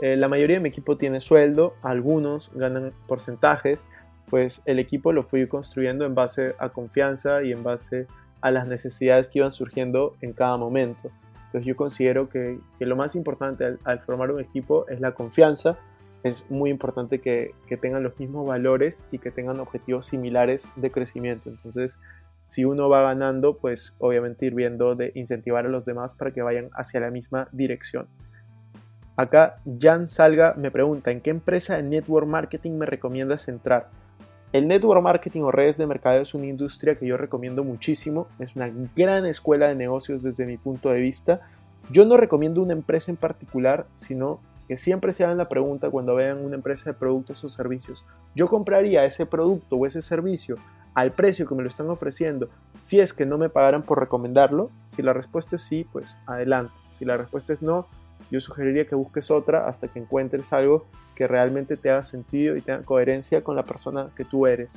Eh, 0.00 0.16
la 0.16 0.26
mayoría 0.28 0.56
de 0.56 0.60
mi 0.60 0.70
equipo 0.70 0.96
tiene 0.96 1.20
sueldo, 1.20 1.74
algunos 1.82 2.50
ganan 2.54 2.92
porcentajes, 3.06 3.86
pues 4.30 4.62
el 4.64 4.78
equipo 4.78 5.12
lo 5.12 5.22
fui 5.22 5.46
construyendo 5.46 6.06
en 6.06 6.14
base 6.14 6.54
a 6.58 6.70
confianza 6.70 7.42
y 7.42 7.52
en 7.52 7.62
base 7.62 8.06
a 8.40 8.50
las 8.50 8.66
necesidades 8.66 9.28
que 9.28 9.40
iban 9.40 9.52
surgiendo 9.52 10.16
en 10.22 10.32
cada 10.32 10.56
momento. 10.56 11.10
Entonces 11.46 11.66
yo 11.66 11.76
considero 11.76 12.30
que, 12.30 12.58
lo 12.80 12.96
más 12.96 13.14
importante 13.14 13.76
al, 13.84 14.00
formar 14.00 14.30
un 14.30 14.40
equipo 14.40 14.88
es 14.88 15.00
la 15.00 15.12
confianza. 15.12 15.78
Es 16.22 16.50
muy 16.50 16.70
importante 16.70 17.20
que, 17.20 17.54
que 17.66 17.76
tengan 17.76 18.02
los 18.02 18.18
mismos 18.18 18.46
valores 18.46 19.04
y 19.12 19.18
que 19.18 19.30
tengan 19.30 19.60
objetivos 19.60 20.06
similares 20.06 20.66
de 20.76 20.90
crecimiento. 20.90 21.50
Entonces 21.50 21.98
si 22.44 22.64
uno 22.64 22.88
va 22.88 23.02
ganando, 23.02 23.56
pues 23.58 23.94
obviamente 23.98 24.46
ir 24.46 24.54
viendo 24.54 24.94
de 24.94 25.12
incentivar 25.14 25.66
a 25.66 25.68
los 25.68 25.84
demás 25.84 26.14
para 26.14 26.32
que 26.32 26.42
vayan 26.42 26.70
hacia 26.74 27.00
la 27.00 27.10
misma 27.10 27.48
dirección. 27.52 28.08
Acá 29.16 29.56
Jan 29.80 30.08
Salga 30.08 30.54
me 30.56 30.70
pregunta, 30.70 31.10
¿en 31.10 31.20
qué 31.20 31.30
empresa 31.30 31.76
de 31.76 31.82
network 31.82 32.26
marketing 32.26 32.72
me 32.72 32.86
recomiendas 32.86 33.48
entrar? 33.48 33.90
El 34.52 34.68
network 34.68 35.02
marketing 35.02 35.42
o 35.42 35.50
redes 35.50 35.78
de 35.78 35.86
mercado 35.86 36.20
es 36.20 36.34
una 36.34 36.46
industria 36.46 36.96
que 36.96 37.06
yo 37.06 37.16
recomiendo 37.16 37.64
muchísimo, 37.64 38.28
es 38.38 38.56
una 38.56 38.70
gran 38.96 39.24
escuela 39.26 39.68
de 39.68 39.74
negocios 39.74 40.22
desde 40.22 40.44
mi 40.44 40.58
punto 40.58 40.90
de 40.90 41.00
vista. 41.00 41.40
Yo 41.90 42.04
no 42.04 42.16
recomiendo 42.16 42.62
una 42.62 42.74
empresa 42.74 43.10
en 43.10 43.16
particular, 43.16 43.86
sino 43.94 44.40
que 44.68 44.78
siempre 44.78 45.12
se 45.12 45.24
hagan 45.24 45.38
la 45.38 45.48
pregunta 45.48 45.90
cuando 45.90 46.14
vean 46.14 46.44
una 46.44 46.56
empresa 46.56 46.90
de 46.90 46.98
productos 46.98 47.42
o 47.44 47.48
servicios, 47.48 48.04
¿yo 48.34 48.46
compraría 48.46 49.04
ese 49.04 49.26
producto 49.26 49.76
o 49.76 49.86
ese 49.86 50.02
servicio 50.02 50.56
al 50.94 51.12
precio 51.12 51.46
que 51.46 51.54
me 51.54 51.62
lo 51.62 51.68
están 51.68 51.88
ofreciendo 51.88 52.48
si 52.78 53.00
es 53.00 53.12
que 53.12 53.26
no 53.26 53.38
me 53.38 53.48
pagaran 53.48 53.82
por 53.82 53.98
recomendarlo? 53.98 54.70
Si 54.86 55.02
la 55.02 55.12
respuesta 55.12 55.56
es 55.56 55.62
sí, 55.62 55.86
pues 55.90 56.16
adelante. 56.26 56.74
Si 56.90 57.04
la 57.04 57.16
respuesta 57.16 57.52
es 57.52 57.62
no, 57.62 57.86
yo 58.30 58.40
sugeriría 58.40 58.86
que 58.86 58.94
busques 58.94 59.30
otra 59.30 59.68
hasta 59.68 59.88
que 59.88 59.98
encuentres 59.98 60.52
algo 60.52 60.86
que 61.14 61.26
realmente 61.28 61.76
te 61.76 61.90
haga 61.90 62.02
sentido 62.02 62.56
y 62.56 62.62
tenga 62.62 62.82
coherencia 62.82 63.42
con 63.42 63.56
la 63.56 63.64
persona 63.64 64.10
que 64.16 64.24
tú 64.24 64.46
eres. 64.46 64.74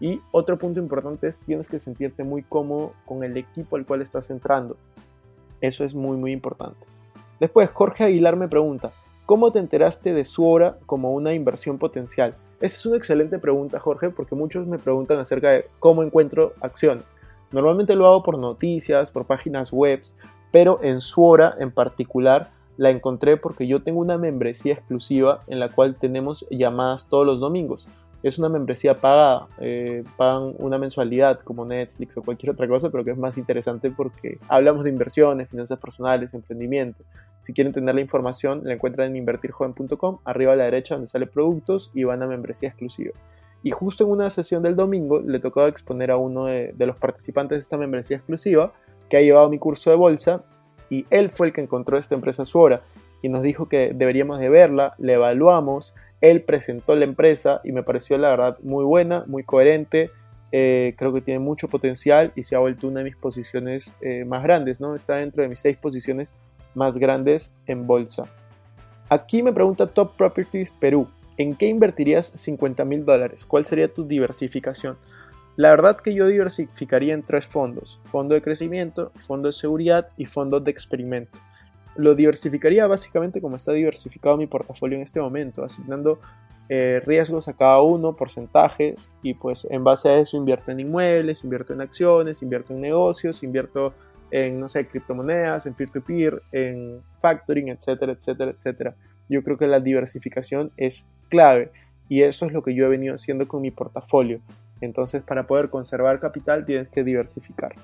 Y 0.00 0.20
otro 0.30 0.58
punto 0.58 0.78
importante 0.78 1.26
es 1.26 1.40
tienes 1.40 1.68
que 1.68 1.78
sentirte 1.78 2.22
muy 2.22 2.42
cómodo 2.42 2.92
con 3.04 3.24
el 3.24 3.36
equipo 3.36 3.76
al 3.76 3.86
cual 3.86 4.02
estás 4.02 4.30
entrando. 4.30 4.76
Eso 5.60 5.84
es 5.84 5.94
muy 5.94 6.16
muy 6.16 6.32
importante. 6.32 6.86
Después 7.40 7.70
Jorge 7.70 8.04
Aguilar 8.04 8.36
me 8.36 8.48
pregunta, 8.48 8.92
¿cómo 9.28 9.52
te 9.52 9.58
enteraste 9.58 10.14
de 10.14 10.24
su 10.24 10.48
hora 10.48 10.78
como 10.86 11.12
una 11.12 11.34
inversión 11.34 11.76
potencial? 11.76 12.34
Esa 12.62 12.76
es 12.78 12.86
una 12.86 12.96
excelente 12.96 13.38
pregunta, 13.38 13.78
Jorge, 13.78 14.08
porque 14.08 14.34
muchos 14.34 14.66
me 14.66 14.78
preguntan 14.78 15.18
acerca 15.18 15.50
de 15.50 15.66
cómo 15.80 16.02
encuentro 16.02 16.54
acciones. 16.62 17.14
Normalmente 17.52 17.94
lo 17.94 18.06
hago 18.06 18.22
por 18.22 18.38
noticias, 18.38 19.10
por 19.10 19.26
páginas 19.26 19.70
web, 19.70 20.00
pero 20.50 20.80
en 20.82 21.02
su 21.02 21.22
hora 21.22 21.54
en 21.60 21.70
particular 21.70 22.52
la 22.78 22.88
encontré 22.88 23.36
porque 23.36 23.66
yo 23.66 23.82
tengo 23.82 24.00
una 24.00 24.16
membresía 24.16 24.72
exclusiva 24.72 25.40
en 25.46 25.60
la 25.60 25.72
cual 25.72 25.96
tenemos 25.96 26.46
llamadas 26.48 27.06
todos 27.10 27.26
los 27.26 27.38
domingos. 27.38 27.86
Es 28.22 28.38
una 28.38 28.48
membresía 28.48 29.00
pagada, 29.00 29.46
eh, 29.60 30.02
pagan 30.16 30.54
una 30.58 30.78
mensualidad 30.78 31.40
como 31.40 31.64
Netflix 31.64 32.16
o 32.16 32.22
cualquier 32.22 32.50
otra 32.50 32.66
cosa, 32.66 32.90
pero 32.90 33.04
que 33.04 33.12
es 33.12 33.18
más 33.18 33.38
interesante 33.38 33.90
porque 33.90 34.38
hablamos 34.48 34.84
de 34.84 34.90
inversiones, 34.90 35.48
finanzas 35.48 35.78
personales, 35.78 36.34
emprendimiento. 36.34 37.04
Si 37.40 37.52
quieren 37.52 37.72
tener 37.72 37.94
la 37.94 38.00
información, 38.00 38.62
la 38.64 38.74
encuentran 38.74 39.10
en 39.10 39.16
invertirjoven.com, 39.16 40.18
arriba 40.24 40.52
a 40.52 40.56
la 40.56 40.64
derecha 40.64 40.94
donde 40.94 41.08
sale 41.08 41.26
productos 41.26 41.92
y 41.94 42.04
van 42.04 42.22
a 42.22 42.26
membresía 42.26 42.70
exclusiva. 42.70 43.12
Y 43.62 43.70
justo 43.70 44.04
en 44.04 44.10
una 44.10 44.30
sesión 44.30 44.62
del 44.62 44.74
domingo 44.74 45.20
le 45.20 45.38
tocó 45.38 45.66
exponer 45.66 46.10
a 46.10 46.16
uno 46.16 46.46
de, 46.46 46.72
de 46.76 46.86
los 46.86 46.96
participantes 46.96 47.58
de 47.58 47.62
esta 47.62 47.76
membresía 47.76 48.16
exclusiva 48.16 48.72
que 49.08 49.16
ha 49.16 49.20
llevado 49.20 49.48
mi 49.48 49.58
curso 49.58 49.90
de 49.90 49.96
bolsa 49.96 50.42
y 50.90 51.06
él 51.10 51.30
fue 51.30 51.48
el 51.48 51.52
que 51.52 51.60
encontró 51.60 51.98
esta 51.98 52.14
empresa 52.14 52.44
Suora 52.44 52.82
y 53.22 53.28
nos 53.28 53.42
dijo 53.42 53.68
que 53.68 53.92
deberíamos 53.94 54.38
de 54.38 54.48
verla, 54.48 54.94
la 54.98 55.14
evaluamos, 55.14 55.94
él 56.20 56.42
presentó 56.42 56.96
la 56.96 57.04
empresa 57.04 57.60
y 57.64 57.72
me 57.72 57.82
pareció 57.82 58.18
la 58.18 58.30
verdad 58.30 58.58
muy 58.62 58.84
buena, 58.84 59.24
muy 59.26 59.44
coherente, 59.44 60.10
eh, 60.50 60.94
creo 60.96 61.12
que 61.12 61.20
tiene 61.20 61.40
mucho 61.40 61.68
potencial 61.68 62.32
y 62.34 62.42
se 62.42 62.56
ha 62.56 62.58
vuelto 62.58 62.88
una 62.88 63.00
de 63.00 63.04
mis 63.04 63.16
posiciones 63.16 63.92
eh, 64.00 64.24
más 64.24 64.42
grandes, 64.42 64.80
¿no? 64.80 64.94
Está 64.94 65.16
dentro 65.16 65.42
de 65.42 65.48
mis 65.48 65.60
seis 65.60 65.76
posiciones 65.76 66.34
más 66.74 66.96
grandes 66.96 67.54
en 67.66 67.86
bolsa. 67.86 68.24
Aquí 69.10 69.42
me 69.42 69.52
pregunta 69.52 69.86
Top 69.86 70.16
Properties 70.16 70.70
Perú, 70.70 71.08
¿en 71.36 71.54
qué 71.54 71.66
invertirías 71.66 72.26
50 72.34 72.84
mil 72.84 73.04
dólares? 73.04 73.44
¿Cuál 73.44 73.66
sería 73.66 73.92
tu 73.92 74.06
diversificación? 74.06 74.96
La 75.56 75.70
verdad 75.70 75.96
que 75.96 76.14
yo 76.14 76.26
diversificaría 76.26 77.14
en 77.14 77.22
tres 77.22 77.46
fondos, 77.46 78.00
fondo 78.04 78.34
de 78.34 78.42
crecimiento, 78.42 79.12
fondo 79.16 79.48
de 79.48 79.52
seguridad 79.52 80.08
y 80.16 80.26
fondo 80.26 80.60
de 80.60 80.70
experimento 80.70 81.38
lo 81.98 82.14
diversificaría 82.14 82.86
básicamente 82.86 83.40
como 83.40 83.56
está 83.56 83.72
diversificado 83.72 84.36
mi 84.36 84.46
portafolio 84.46 84.96
en 84.96 85.02
este 85.02 85.20
momento, 85.20 85.64
asignando 85.64 86.20
eh, 86.68 87.02
riesgos 87.04 87.48
a 87.48 87.54
cada 87.54 87.82
uno, 87.82 88.14
porcentajes, 88.14 89.10
y 89.20 89.34
pues 89.34 89.66
en 89.68 89.82
base 89.82 90.08
a 90.08 90.18
eso 90.18 90.36
invierto 90.36 90.70
en 90.70 90.78
inmuebles, 90.78 91.42
invierto 91.42 91.72
en 91.72 91.80
acciones, 91.80 92.40
invierto 92.40 92.72
en 92.72 92.80
negocios, 92.82 93.42
invierto 93.42 93.94
en, 94.30 94.60
no 94.60 94.68
sé, 94.68 94.86
criptomonedas, 94.86 95.66
en 95.66 95.74
peer-to-peer, 95.74 96.40
en 96.52 96.98
factoring, 97.18 97.68
etcétera, 97.70 98.12
etcétera, 98.12 98.52
etcétera. 98.52 98.94
Yo 99.28 99.42
creo 99.42 99.58
que 99.58 99.66
la 99.66 99.80
diversificación 99.80 100.70
es 100.76 101.10
clave 101.28 101.72
y 102.08 102.22
eso 102.22 102.46
es 102.46 102.52
lo 102.52 102.62
que 102.62 102.76
yo 102.76 102.86
he 102.86 102.88
venido 102.88 103.16
haciendo 103.16 103.48
con 103.48 103.60
mi 103.60 103.72
portafolio. 103.72 104.40
Entonces, 104.80 105.24
para 105.24 105.48
poder 105.48 105.68
conservar 105.68 106.20
capital 106.20 106.64
tienes 106.64 106.88
que 106.88 107.02
diversificar. 107.02 107.74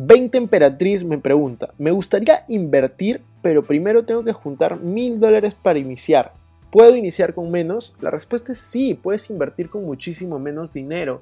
20 0.00 0.38
Emperatriz 0.38 1.02
me 1.02 1.18
pregunta, 1.18 1.74
me 1.76 1.90
gustaría 1.90 2.44
invertir, 2.46 3.20
pero 3.42 3.64
primero 3.64 4.04
tengo 4.04 4.22
que 4.22 4.32
juntar 4.32 4.78
mil 4.78 5.18
dólares 5.18 5.56
para 5.60 5.80
iniciar. 5.80 6.34
¿Puedo 6.70 6.94
iniciar 6.94 7.34
con 7.34 7.50
menos? 7.50 7.96
La 8.00 8.12
respuesta 8.12 8.52
es 8.52 8.60
sí, 8.60 8.94
puedes 8.94 9.28
invertir 9.28 9.70
con 9.70 9.84
muchísimo 9.84 10.38
menos 10.38 10.72
dinero, 10.72 11.20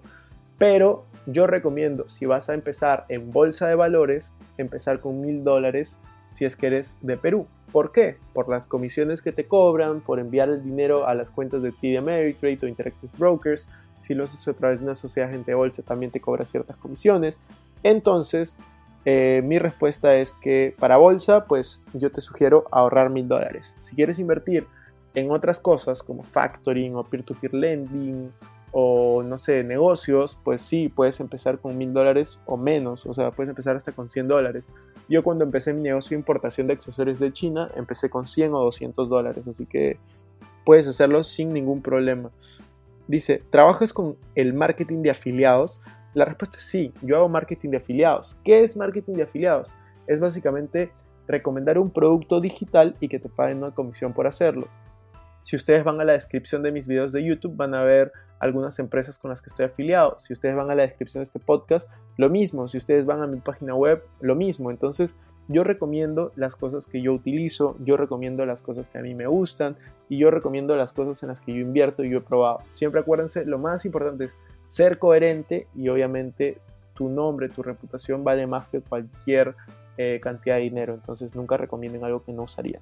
pero 0.58 1.06
yo 1.24 1.46
recomiendo, 1.46 2.06
si 2.10 2.26
vas 2.26 2.50
a 2.50 2.54
empezar 2.54 3.06
en 3.08 3.32
bolsa 3.32 3.66
de 3.66 3.76
valores, 3.76 4.34
empezar 4.58 5.00
con 5.00 5.22
mil 5.22 5.42
dólares 5.42 5.98
si 6.30 6.44
es 6.44 6.54
que 6.54 6.66
eres 6.66 6.98
de 7.00 7.16
Perú. 7.16 7.46
¿Por 7.72 7.92
qué? 7.92 8.18
Por 8.34 8.46
las 8.50 8.66
comisiones 8.66 9.22
que 9.22 9.32
te 9.32 9.46
cobran, 9.46 10.02
por 10.02 10.18
enviar 10.18 10.50
el 10.50 10.62
dinero 10.62 11.08
a 11.08 11.14
las 11.14 11.30
cuentas 11.30 11.62
de 11.62 11.72
TD 11.72 11.96
Ameritrade 11.96 12.58
o 12.64 12.66
Interactive 12.66 13.12
Brokers. 13.16 13.68
Si 14.00 14.12
lo 14.12 14.24
haces 14.24 14.46
a 14.46 14.52
través 14.52 14.80
de 14.80 14.84
una 14.84 14.94
sociedad 14.94 15.30
de 15.30 15.54
bolsa, 15.54 15.82
también 15.82 16.12
te 16.12 16.20
cobra 16.20 16.44
ciertas 16.44 16.76
comisiones. 16.76 17.40
Entonces, 17.86 18.58
eh, 19.04 19.42
mi 19.44 19.60
respuesta 19.60 20.16
es 20.16 20.32
que 20.32 20.74
para 20.76 20.96
bolsa, 20.96 21.44
pues 21.44 21.84
yo 21.94 22.10
te 22.10 22.20
sugiero 22.20 22.64
ahorrar 22.72 23.10
mil 23.10 23.28
dólares. 23.28 23.76
Si 23.78 23.94
quieres 23.94 24.18
invertir 24.18 24.66
en 25.14 25.30
otras 25.30 25.60
cosas 25.60 26.02
como 26.02 26.24
factoring 26.24 26.96
o 26.96 27.04
peer-to-peer 27.04 27.54
lending 27.54 28.32
o 28.72 29.22
no 29.22 29.38
sé, 29.38 29.62
negocios, 29.62 30.36
pues 30.42 30.62
sí, 30.62 30.88
puedes 30.88 31.20
empezar 31.20 31.60
con 31.60 31.78
mil 31.78 31.92
dólares 31.92 32.40
o 32.44 32.56
menos, 32.56 33.06
o 33.06 33.14
sea, 33.14 33.30
puedes 33.30 33.50
empezar 33.50 33.76
hasta 33.76 33.92
con 33.92 34.10
100 34.10 34.26
dólares. 34.26 34.64
Yo 35.08 35.22
cuando 35.22 35.44
empecé 35.44 35.72
mi 35.72 35.82
negocio 35.82 36.16
de 36.16 36.22
importación 36.22 36.66
de 36.66 36.72
accesorios 36.72 37.20
de 37.20 37.32
China, 37.32 37.70
empecé 37.76 38.10
con 38.10 38.26
100 38.26 38.52
o 38.52 38.64
200 38.64 39.08
dólares, 39.08 39.46
así 39.46 39.64
que 39.64 39.96
puedes 40.64 40.88
hacerlo 40.88 41.22
sin 41.22 41.52
ningún 41.52 41.82
problema. 41.82 42.32
Dice, 43.06 43.44
¿trabajas 43.50 43.92
con 43.92 44.16
el 44.34 44.52
marketing 44.52 45.02
de 45.02 45.10
afiliados? 45.10 45.80
La 46.16 46.24
respuesta 46.24 46.56
es 46.56 46.62
sí, 46.62 46.94
yo 47.02 47.18
hago 47.18 47.28
marketing 47.28 47.68
de 47.68 47.76
afiliados. 47.76 48.40
¿Qué 48.42 48.62
es 48.62 48.74
marketing 48.74 49.16
de 49.16 49.24
afiliados? 49.24 49.74
Es 50.06 50.18
básicamente 50.18 50.90
recomendar 51.28 51.78
un 51.78 51.90
producto 51.90 52.40
digital 52.40 52.96
y 53.00 53.08
que 53.08 53.18
te 53.18 53.28
paguen 53.28 53.58
una 53.58 53.72
comisión 53.72 54.14
por 54.14 54.26
hacerlo. 54.26 54.66
Si 55.42 55.56
ustedes 55.56 55.84
van 55.84 56.00
a 56.00 56.04
la 56.04 56.14
descripción 56.14 56.62
de 56.62 56.72
mis 56.72 56.86
videos 56.86 57.12
de 57.12 57.22
YouTube 57.22 57.54
van 57.54 57.74
a 57.74 57.82
ver 57.82 58.12
algunas 58.38 58.78
empresas 58.78 59.18
con 59.18 59.28
las 59.28 59.42
que 59.42 59.50
estoy 59.50 59.66
afiliado. 59.66 60.18
Si 60.18 60.32
ustedes 60.32 60.56
van 60.56 60.70
a 60.70 60.74
la 60.74 60.84
descripción 60.84 61.20
de 61.20 61.24
este 61.24 61.38
podcast, 61.38 61.86
lo 62.16 62.30
mismo. 62.30 62.66
Si 62.66 62.78
ustedes 62.78 63.04
van 63.04 63.20
a 63.20 63.26
mi 63.26 63.40
página 63.40 63.74
web, 63.74 64.02
lo 64.22 64.34
mismo. 64.34 64.70
Entonces, 64.70 65.16
yo 65.48 65.64
recomiendo 65.64 66.32
las 66.34 66.56
cosas 66.56 66.86
que 66.86 67.02
yo 67.02 67.12
utilizo, 67.12 67.76
yo 67.80 67.98
recomiendo 67.98 68.46
las 68.46 68.62
cosas 68.62 68.88
que 68.88 68.96
a 68.96 69.02
mí 69.02 69.14
me 69.14 69.26
gustan 69.26 69.76
y 70.08 70.16
yo 70.16 70.30
recomiendo 70.30 70.76
las 70.76 70.94
cosas 70.94 71.22
en 71.22 71.28
las 71.28 71.42
que 71.42 71.52
yo 71.52 71.60
invierto 71.60 72.04
y 72.04 72.10
yo 72.10 72.18
he 72.18 72.22
probado. 72.22 72.60
Siempre 72.72 73.02
acuérdense, 73.02 73.44
lo 73.44 73.58
más 73.58 73.84
importante 73.84 74.24
es 74.24 74.34
ser 74.66 74.98
coherente 74.98 75.68
y 75.74 75.88
obviamente 75.88 76.58
tu 76.94 77.08
nombre, 77.08 77.48
tu 77.48 77.62
reputación 77.62 78.24
vale 78.24 78.46
más 78.46 78.66
que 78.68 78.80
cualquier 78.80 79.54
eh, 79.96 80.20
cantidad 80.22 80.56
de 80.56 80.62
dinero, 80.62 80.92
entonces 80.92 81.34
nunca 81.34 81.56
recomienden 81.56 82.04
algo 82.04 82.22
que 82.22 82.32
no 82.32 82.42
usaría. 82.42 82.80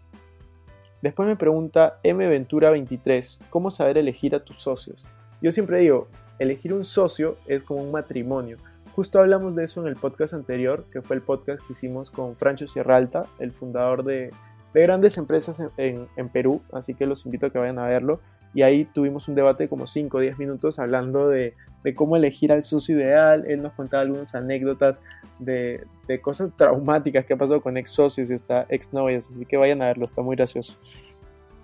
Después 1.03 1.29
me 1.29 1.37
pregunta 1.37 1.99
M 2.03 2.27
Ventura 2.27 2.71
23, 2.71 3.41
¿cómo 3.51 3.71
saber 3.71 3.99
elegir 3.99 4.35
a 4.35 4.41
tus 4.41 4.63
socios? 4.63 5.07
Yo 5.43 5.53
siempre 5.53 5.81
digo, 5.81 6.09
elegir 6.39 6.73
un 6.73 6.85
socio 6.85 7.37
es 7.47 7.63
como 7.63 7.83
un 7.83 7.93
matrimonio. 7.93 8.57
Justo 8.95 9.19
hablamos 9.19 9.55
de 9.55 9.65
eso 9.65 9.83
en 9.83 9.89
el 9.89 9.97
podcast 9.97 10.33
anterior, 10.33 10.87
que 10.91 11.03
fue 11.03 11.17
el 11.17 11.23
podcast 11.23 11.61
que 11.67 11.75
hicimos 11.75 12.11
con 12.11 12.37
Francho 12.37 12.67
Sierralta, 12.67 13.27
el 13.39 13.53
fundador 13.53 14.05
de, 14.05 14.33
grandes 14.73 15.19
empresas 15.19 15.63
en, 15.77 16.09
en, 16.17 16.29
Perú, 16.31 16.63
así 16.73 16.95
que 16.95 17.07
los 17.07 17.27
invito 17.27 17.47
a 17.47 17.51
que 17.51 17.59
vayan 17.59 17.79
a 17.79 17.87
verlo. 17.87 18.21
Y 18.55 18.63
ahí 18.63 18.85
tuvimos 18.85 19.29
un 19.29 19.35
debate 19.35 19.69
como 19.69 19.87
5 19.87 20.17
o 20.17 20.21
10 20.21 20.39
minutos 20.39 20.79
hablando 20.79 21.29
de, 21.29 21.55
de 21.83 21.95
cómo 21.95 22.17
elegir 22.17 22.53
al 22.53 22.63
socio 22.63 22.97
ideal. 22.97 23.45
Él 23.47 23.63
nos 23.63 23.73
contaba 23.73 24.03
algunas 24.03 24.35
anécdotas 24.35 25.01
de, 25.39 25.85
de 26.07 26.21
cosas 26.21 26.53
traumáticas 26.57 27.27
que 27.27 27.35
ha 27.35 27.37
pasado 27.37 27.61
con 27.61 27.77
ex 27.77 27.91
socios 27.91 28.31
y 28.31 28.35
hasta 28.35 28.67
ex 28.69 28.93
novias. 28.93 29.29
Así 29.29 29.45
que 29.45 29.57
vayan 29.57 29.83
a 29.83 29.87
verlo, 29.87 30.05
está 30.05 30.23
muy 30.23 30.37
gracioso. 30.37 30.77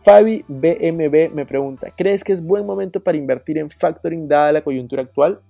Fabi 0.02 0.44
BMB 0.48 1.34
me 1.34 1.44
pregunta, 1.44 1.92
¿crees 1.94 2.24
que 2.24 2.32
es 2.32 2.42
buen 2.42 2.64
momento 2.64 3.00
para 3.00 3.18
invertir 3.18 3.58
en 3.58 3.68
factoring 3.68 4.28
dada 4.28 4.50
la 4.50 4.62
coyuntura 4.62 5.02
actual? 5.02 5.40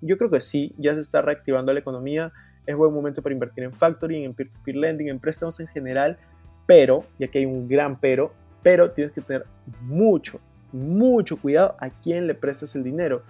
Yo 0.00 0.16
creo 0.16 0.30
que 0.30 0.40
sí, 0.40 0.74
ya 0.78 0.94
se 0.94 1.02
está 1.02 1.20
reactivando 1.20 1.72
la 1.72 1.80
economía, 1.80 2.32
es 2.66 2.76
buen 2.76 2.94
momento 2.94 3.20
para 3.20 3.34
invertir 3.34 3.64
en 3.64 3.74
factoring, 3.74 4.24
en 4.24 4.34
peer-to-peer 4.34 4.76
-peer 4.76 4.80
lending, 4.80 5.08
en 5.08 5.20
préstamos 5.20 5.60
en 5.60 5.66
general, 5.66 6.18
pero, 6.66 7.04
y 7.18 7.24
aquí 7.24 7.38
hay 7.38 7.46
un 7.46 7.68
gran 7.68 8.00
pero, 8.00 8.32
pero 8.62 8.90
tienes 8.92 9.12
que 9.12 9.20
tener 9.20 9.44
mucho, 9.82 10.40
mucho 10.74 11.38
cuidado 11.38 11.76
a 11.78 11.88
quién 11.90 12.26
le 12.26 12.34
prestas 12.34 12.74
el 12.74 12.82
dinero. 12.82 13.22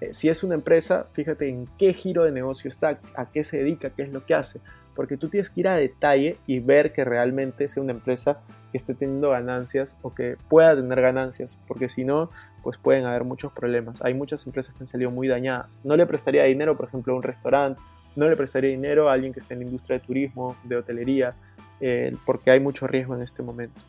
Eh, 0.00 0.12
si 0.12 0.28
es 0.28 0.42
una 0.42 0.54
empresa, 0.54 1.06
fíjate 1.12 1.48
en 1.48 1.68
qué 1.78 1.92
giro 1.92 2.24
de 2.24 2.32
negocio 2.32 2.68
está, 2.68 2.98
a 3.14 3.30
qué 3.30 3.44
se 3.44 3.58
dedica, 3.58 3.90
qué 3.90 4.02
es 4.02 4.12
lo 4.12 4.24
que 4.24 4.34
hace, 4.34 4.60
porque 4.94 5.16
tú 5.16 5.28
tienes 5.28 5.50
que 5.50 5.60
ir 5.60 5.68
a 5.68 5.76
detalle 5.76 6.38
y 6.46 6.58
ver 6.60 6.92
que 6.92 7.04
realmente 7.04 7.68
sea 7.68 7.82
una 7.82 7.92
empresa 7.92 8.40
que 8.72 8.78
esté 8.78 8.94
teniendo 8.94 9.30
ganancias 9.30 9.98
o 10.02 10.12
que 10.14 10.36
pueda 10.48 10.74
tener 10.74 11.00
ganancias, 11.00 11.60
porque 11.68 11.88
si 11.88 12.04
no, 12.04 12.30
pues 12.62 12.78
pueden 12.78 13.04
haber 13.04 13.24
muchos 13.24 13.52
problemas. 13.52 14.02
Hay 14.02 14.14
muchas 14.14 14.46
empresas 14.46 14.74
que 14.74 14.82
han 14.82 14.86
salido 14.86 15.10
muy 15.10 15.28
dañadas. 15.28 15.80
No 15.84 15.96
le 15.96 16.06
prestaría 16.06 16.44
dinero, 16.44 16.76
por 16.76 16.88
ejemplo, 16.88 17.12
a 17.12 17.16
un 17.16 17.22
restaurante, 17.22 17.80
no 18.16 18.28
le 18.28 18.36
prestaría 18.36 18.70
dinero 18.70 19.08
a 19.08 19.12
alguien 19.12 19.32
que 19.32 19.40
esté 19.40 19.54
en 19.54 19.60
la 19.60 19.66
industria 19.66 19.98
de 19.98 20.06
turismo, 20.06 20.56
de 20.64 20.76
hotelería, 20.76 21.34
eh, 21.80 22.16
porque 22.24 22.50
hay 22.50 22.60
mucho 22.60 22.86
riesgo 22.86 23.14
en 23.14 23.22
este 23.22 23.42
momento. 23.42 23.82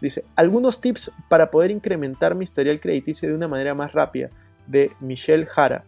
Dice, 0.00 0.24
algunos 0.36 0.80
tips 0.80 1.12
para 1.28 1.50
poder 1.50 1.70
incrementar 1.70 2.34
mi 2.34 2.44
historial 2.44 2.80
crediticio 2.80 3.28
de 3.28 3.34
una 3.34 3.48
manera 3.48 3.74
más 3.74 3.92
rápida 3.92 4.30
de 4.66 4.92
Michelle 5.00 5.46
Jara. 5.46 5.84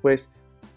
Pues 0.00 0.30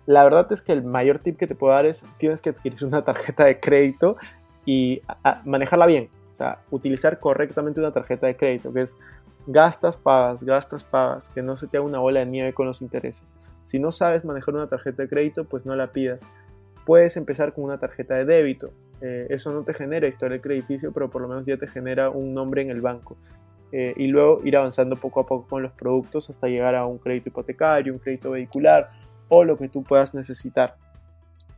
la 0.06 0.24
verdad 0.24 0.52
es 0.52 0.62
que 0.62 0.72
el 0.72 0.84
mayor 0.84 1.20
tip 1.20 1.38
que 1.38 1.48
te 1.48 1.56
puedo 1.56 1.74
dar 1.74 1.86
es 1.86 2.06
tienes 2.18 2.42
que 2.42 2.50
adquirir 2.50 2.84
una 2.84 3.04
tarjeta 3.04 3.46
de 3.46 3.60
crédito 3.60 4.18
y 4.66 5.02
manejarla 5.46 5.86
bien. 5.86 6.10
O 6.32 6.34
sea, 6.34 6.60
utilizar 6.72 7.20
correctamente 7.20 7.80
una 7.80 7.92
tarjeta 7.92 8.28
de 8.28 8.36
crédito, 8.36 8.74
que 8.74 8.82
es 8.82 8.96
gastas, 9.48 9.98
pagas, 9.98 10.44
gastas, 10.44 10.84
pagas, 10.84 11.30
que 11.30 11.42
no 11.42 11.56
se 11.56 11.68
te 11.68 11.78
haga 11.78 11.86
una 11.86 12.00
bola 12.00 12.22
de 12.22 12.26
nieve 12.26 12.54
con 12.54 12.66
los 12.66 12.82
intereses. 12.82 13.38
Si 13.64 13.80
no 13.80 13.92
sabes 13.92 14.26
manejar 14.26 14.56
una 14.56 14.68
tarjeta 14.68 15.04
de 15.04 15.10
crédito, 15.10 15.46
pues 15.46 15.66
no 15.66 15.76
la 15.76 15.92
pidas. 15.92 16.24
Puedes 16.92 17.16
empezar 17.16 17.54
con 17.54 17.64
una 17.64 17.78
tarjeta 17.78 18.16
de 18.16 18.26
débito. 18.26 18.74
Eh, 19.00 19.28
eso 19.30 19.54
no 19.54 19.64
te 19.64 19.74
genera 19.74 20.10
historial 20.10 20.42
crediticio, 20.42 20.92
pero 20.92 21.10
por 21.10 21.22
lo 21.22 21.30
menos 21.30 21.46
ya 21.46 21.56
te 21.56 21.66
genera 21.66 22.10
un 22.10 22.34
nombre 22.34 22.64
en 22.64 22.70
el 22.70 22.82
banco. 22.82 23.16
Eh, 23.72 23.94
y 23.96 24.08
luego 24.08 24.42
ir 24.44 24.58
avanzando 24.58 24.98
poco 24.98 25.22
a 25.22 25.26
poco 25.26 25.48
con 25.48 25.64
los 25.64 25.72
productos 25.72 26.30
hasta 26.30 26.48
llegar 26.48 26.76
a 26.76 26.86
un 26.86 26.98
crédito 26.98 27.30
hipotecario, 27.30 27.94
un 27.94 28.00
crédito 28.00 28.32
vehicular 28.32 28.84
o 29.30 29.46
lo 29.46 29.58
que 29.58 29.70
tú 29.70 29.86
puedas 29.86 30.14
necesitar. 30.14 30.76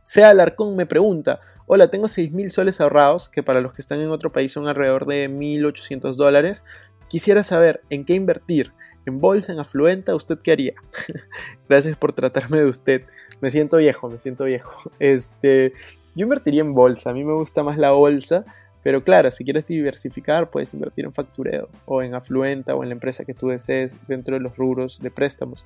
Sea 0.04 0.28
Alarcón 0.28 0.76
me 0.76 0.86
pregunta, 0.86 1.40
hola, 1.66 1.90
tengo 1.90 2.06
6 2.06 2.30
mil 2.30 2.48
soles 2.52 2.80
ahorrados, 2.80 3.28
que 3.28 3.42
para 3.42 3.60
los 3.60 3.72
que 3.72 3.82
están 3.82 4.00
en 4.00 4.10
otro 4.10 4.30
país 4.30 4.52
son 4.52 4.68
alrededor 4.68 5.04
de 5.04 5.28
1.800 5.28 6.14
dólares. 6.14 6.62
Quisiera 7.08 7.42
saber 7.42 7.80
en 7.90 8.04
qué 8.04 8.14
invertir, 8.14 8.72
en 9.06 9.18
bolsa, 9.18 9.52
en 9.52 9.58
afluenta, 9.58 10.14
¿usted 10.14 10.38
qué 10.38 10.52
haría? 10.52 10.74
Gracias 11.68 11.96
por 11.96 12.12
tratarme 12.12 12.58
de 12.58 12.66
usted. 12.66 13.02
Me 13.40 13.50
siento 13.50 13.78
viejo, 13.78 14.08
me 14.08 14.18
siento 14.18 14.44
viejo. 14.44 14.90
Este, 14.98 15.72
yo 16.14 16.24
invertiría 16.24 16.60
en 16.60 16.72
bolsa, 16.72 17.10
a 17.10 17.12
mí 17.12 17.24
me 17.24 17.34
gusta 17.34 17.62
más 17.62 17.76
la 17.76 17.90
bolsa, 17.90 18.44
pero 18.82 19.02
claro, 19.02 19.30
si 19.30 19.44
quieres 19.44 19.66
diversificar, 19.66 20.50
puedes 20.50 20.74
invertir 20.74 21.06
en 21.06 21.12
factureo 21.12 21.68
o 21.86 22.02
en 22.02 22.14
afluenta 22.14 22.74
o 22.74 22.82
en 22.82 22.90
la 22.90 22.94
empresa 22.94 23.24
que 23.24 23.34
tú 23.34 23.48
desees 23.48 23.98
dentro 24.06 24.34
de 24.34 24.40
los 24.40 24.56
rubros 24.56 25.00
de 25.00 25.10
préstamos. 25.10 25.64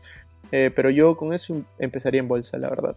Eh, 0.53 0.71
pero 0.75 0.89
yo 0.89 1.17
con 1.17 1.35
eso 1.35 1.63
empezaría 1.79 2.21
en 2.21 2.29
bolsa, 2.29 2.59
la 2.59 2.71
verdad. 2.71 2.97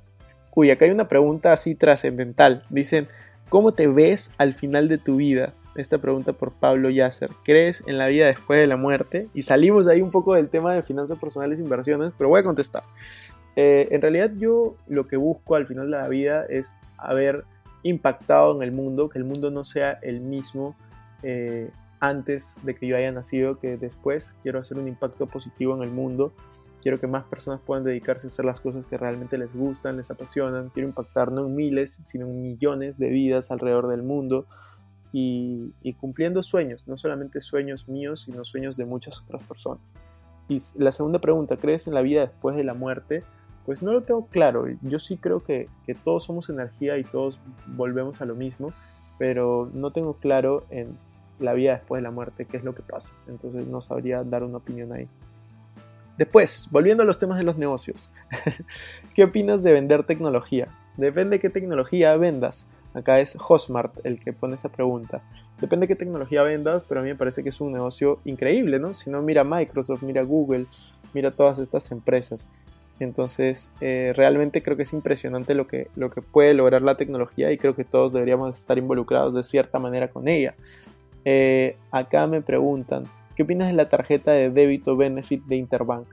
Uy, 0.54 0.70
acá 0.70 0.86
hay 0.86 0.92
una 0.92 1.08
pregunta 1.08 1.52
así 1.52 1.76
trascendental. 1.76 2.64
Dicen, 2.70 3.08
¿cómo 3.50 3.74
te 3.74 3.88
ves 3.88 4.32
al 4.38 4.54
final 4.54 4.88
de 4.88 4.98
tu 4.98 5.16
vida? 5.18 5.54
Esta 5.76 6.00
pregunta 6.00 6.34
por 6.34 6.52
Pablo 6.52 6.90
Yasser. 6.90 7.32
¿Crees 7.44 7.84
en 7.88 7.98
la 7.98 8.08
vida 8.08 8.28
después 8.28 8.60
de 8.60 8.68
la 8.68 8.76
muerte? 8.76 9.30
Y 9.34 9.44
salimos 9.44 9.88
ahí 9.88 10.02
un 10.02 10.12
poco 10.12 10.36
del 10.36 10.50
tema 10.50 10.74
de 10.74 10.84
finanzas 10.84 11.18
personales 11.18 11.60
e 11.60 11.64
inversiones, 11.64 12.12
pero 12.18 12.30
voy 12.30 12.42
a 12.42 12.44
contestar. 12.44 12.84
Eh, 13.56 13.88
en 13.92 14.02
realidad 14.02 14.32
yo 14.38 14.76
lo 14.88 15.08
que 15.08 15.18
busco 15.18 15.56
al 15.56 15.68
final 15.68 15.90
de 15.90 15.98
la 15.98 16.08
vida 16.08 16.46
es 16.50 16.76
haber 16.98 17.46
impactado 17.84 18.56
en 18.56 18.64
el 18.64 18.72
mundo, 18.72 19.10
que 19.10 19.18
el 19.18 19.26
mundo 19.26 19.50
no 19.50 19.64
sea 19.64 19.94
el 20.02 20.20
mismo 20.20 20.76
eh, 21.24 21.70
antes 22.00 22.58
de 22.64 22.76
que 22.76 22.88
yo 22.88 22.98
haya 22.98 23.12
nacido 23.12 23.60
que 23.60 23.78
después. 23.78 24.36
Quiero 24.44 24.60
hacer 24.60 24.78
un 24.78 24.88
impacto 24.88 25.26
positivo 25.26 25.76
en 25.76 25.84
el 25.84 25.92
mundo 25.92 26.34
Quiero 26.82 27.00
que 27.00 27.06
más 27.06 27.26
personas 27.26 27.62
puedan 27.62 27.84
dedicarse 27.84 28.26
a 28.26 28.30
hacer 28.30 28.44
las 28.44 28.60
cosas 28.60 28.86
que 28.88 28.98
realmente 28.98 29.38
les 29.38 29.54
gustan, 29.54 29.98
les 29.98 30.10
apasionan. 30.10 30.70
Quiero 30.70 30.90
impactar 30.90 31.32
no 31.32 31.46
en 31.46 31.56
miles, 31.56 32.00
sino 32.04 32.26
en 32.26 32.42
millones 32.42 32.98
de 32.98 33.10
vidas 33.10 33.52
alrededor 33.52 33.88
del 33.88 34.02
mundo 34.02 34.48
y, 35.14 35.94
cumpliendo 36.00 36.42
sueños, 36.44 36.88
no 36.88 36.98
solamente 36.98 37.42
sueños 37.42 37.88
míos, 37.88 38.22
sino 38.22 38.46
sueños 38.46 38.78
de 38.78 38.86
muchas 38.86 39.22
otras 39.22 39.44
personas. 39.44 39.94
Y 40.48 40.58
la 40.78 40.92
segunda 40.92 41.20
pregunta, 41.20 41.58
¿crees 41.58 41.88
en 41.88 41.94
la 41.94 42.02
vida 42.02 42.22
después 42.22 42.56
de 42.56 42.64
la 42.64 42.74
muerte? 42.74 43.24
Pues 43.66 43.82
no 43.82 43.94
lo 43.94 44.04
tengo 44.04 44.28
claro. 44.28 44.66
Yo 44.82 45.00
sí 45.00 45.18
creo 45.18 45.44
que, 45.44 45.70
que 45.86 45.96
todos 45.96 46.24
somos 46.24 46.50
energía 46.50 46.98
y 46.98 47.04
todos 47.04 47.40
volvemos 47.68 48.22
a 48.22 48.26
lo 48.26 48.36
mismo, 48.36 48.74
pero 49.18 49.70
no 49.76 49.92
tengo 49.92 50.14
claro 50.14 50.66
en 50.70 50.98
la 51.40 51.54
vida 51.54 51.74
después 51.74 52.00
de 52.00 52.04
la 52.04 52.12
muerte 52.12 52.46
qué 52.46 52.58
es 52.58 52.64
lo 52.64 52.74
que 52.74 52.82
pasa. 52.82 53.14
Entonces 53.28 53.68
no 53.68 53.82
sabría 53.82 54.24
dar 54.24 54.44
una 54.44 54.58
opinión 54.58 54.94
ahí. 54.94 55.08
Después, 56.18 56.68
volviendo 56.72 57.04
a 57.04 57.06
los 57.06 57.20
temas 57.20 57.38
de 57.38 57.44
los 57.44 57.58
negocios. 57.58 58.12
¿Qué 59.16 59.24
opinas 59.24 59.64
de 59.64 59.72
vender 59.74 60.06
tecnología? 60.06 60.68
Depende 60.98 61.38
de 61.38 61.40
qué 61.40 61.50
tecnología 61.50 62.16
vendas. 62.18 62.68
Acá 62.94 63.20
es 63.20 63.38
Hosmart 63.48 64.06
el 64.06 64.20
que 64.20 64.34
pone 64.34 64.56
esa 64.56 64.70
pregunta. 64.70 65.22
Depende 65.60 65.86
de 65.86 65.90
qué 65.90 65.96
tecnología 65.96 66.44
vendas, 66.44 66.84
pero 66.88 67.00
a 67.00 67.04
mí 67.04 67.10
me 67.10 67.16
parece 67.16 67.44
que 67.44 67.50
es 67.50 67.62
un 67.62 67.72
negocio 67.72 68.20
increíble, 68.26 68.80
¿no? 68.80 68.94
Si 68.94 69.10
no, 69.10 69.22
mira 69.22 69.44
Microsoft, 69.44 70.02
mira 70.02 70.24
Google, 70.24 70.66
mira 71.14 71.32
todas 71.32 71.60
estas 71.60 71.92
empresas. 71.92 72.50
Entonces, 73.00 73.72
eh, 73.82 74.14
realmente 74.16 74.62
creo 74.62 74.78
que 74.78 74.84
es 74.84 74.94
impresionante 74.94 75.56
lo 75.56 75.68
que, 75.68 75.88
lo 75.96 76.12
que 76.12 76.22
puede 76.22 76.54
lograr 76.54 76.82
la 76.82 76.98
tecnología 76.98 77.52
y 77.52 77.58
creo 77.58 77.76
que 77.76 77.84
todos 77.84 78.14
deberíamos 78.14 78.58
estar 78.58 78.78
involucrados 78.78 79.34
de 79.34 79.44
cierta 79.44 79.80
manera 79.80 80.10
con 80.10 80.28
ella. 80.28 80.56
Eh, 81.26 81.78
acá 81.92 82.28
me 82.28 82.42
preguntan, 82.42 83.06
¿Qué 83.36 83.44
opinas 83.44 83.70
de 83.70 83.74
la 83.74 83.90
tarjeta 83.90 84.32
de 84.34 84.50
débito 84.50 84.98
Benefit 84.98 85.46
de 85.46 85.56
Interbank? 85.56 86.08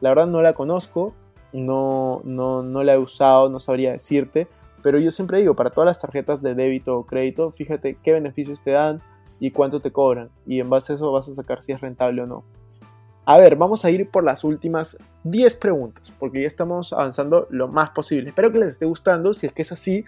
La 0.00 0.08
verdad 0.08 0.26
no 0.26 0.40
la 0.42 0.54
conozco, 0.54 1.14
no, 1.52 2.22
no, 2.24 2.62
no 2.62 2.82
la 2.82 2.94
he 2.94 2.98
usado, 2.98 3.50
no 3.50 3.60
sabría 3.60 3.92
decirte, 3.92 4.48
pero 4.82 4.98
yo 4.98 5.10
siempre 5.10 5.38
digo, 5.38 5.54
para 5.54 5.70
todas 5.70 5.86
las 5.86 6.00
tarjetas 6.00 6.42
de 6.42 6.54
débito 6.54 6.96
o 6.96 7.06
crédito, 7.06 7.50
fíjate 7.52 7.96
qué 8.02 8.12
beneficios 8.12 8.60
te 8.62 8.72
dan 8.72 9.00
y 9.40 9.50
cuánto 9.50 9.80
te 9.80 9.90
cobran, 9.90 10.30
y 10.46 10.60
en 10.60 10.70
base 10.70 10.92
a 10.92 10.96
eso 10.96 11.10
vas 11.12 11.28
a 11.28 11.34
sacar 11.34 11.62
si 11.62 11.72
es 11.72 11.80
rentable 11.80 12.22
o 12.22 12.26
no. 12.26 12.44
A 13.24 13.38
ver, 13.38 13.54
vamos 13.54 13.84
a 13.84 13.90
ir 13.90 14.10
por 14.10 14.24
las 14.24 14.42
últimas 14.42 14.98
10 15.24 15.54
preguntas, 15.56 16.12
porque 16.18 16.42
ya 16.42 16.46
estamos 16.46 16.92
avanzando 16.92 17.46
lo 17.50 17.68
más 17.68 17.90
posible. 17.90 18.30
Espero 18.30 18.50
que 18.50 18.58
les 18.58 18.70
esté 18.70 18.84
gustando, 18.84 19.32
si 19.32 19.46
es 19.46 19.52
que 19.52 19.62
es 19.62 19.70
así, 19.70 20.04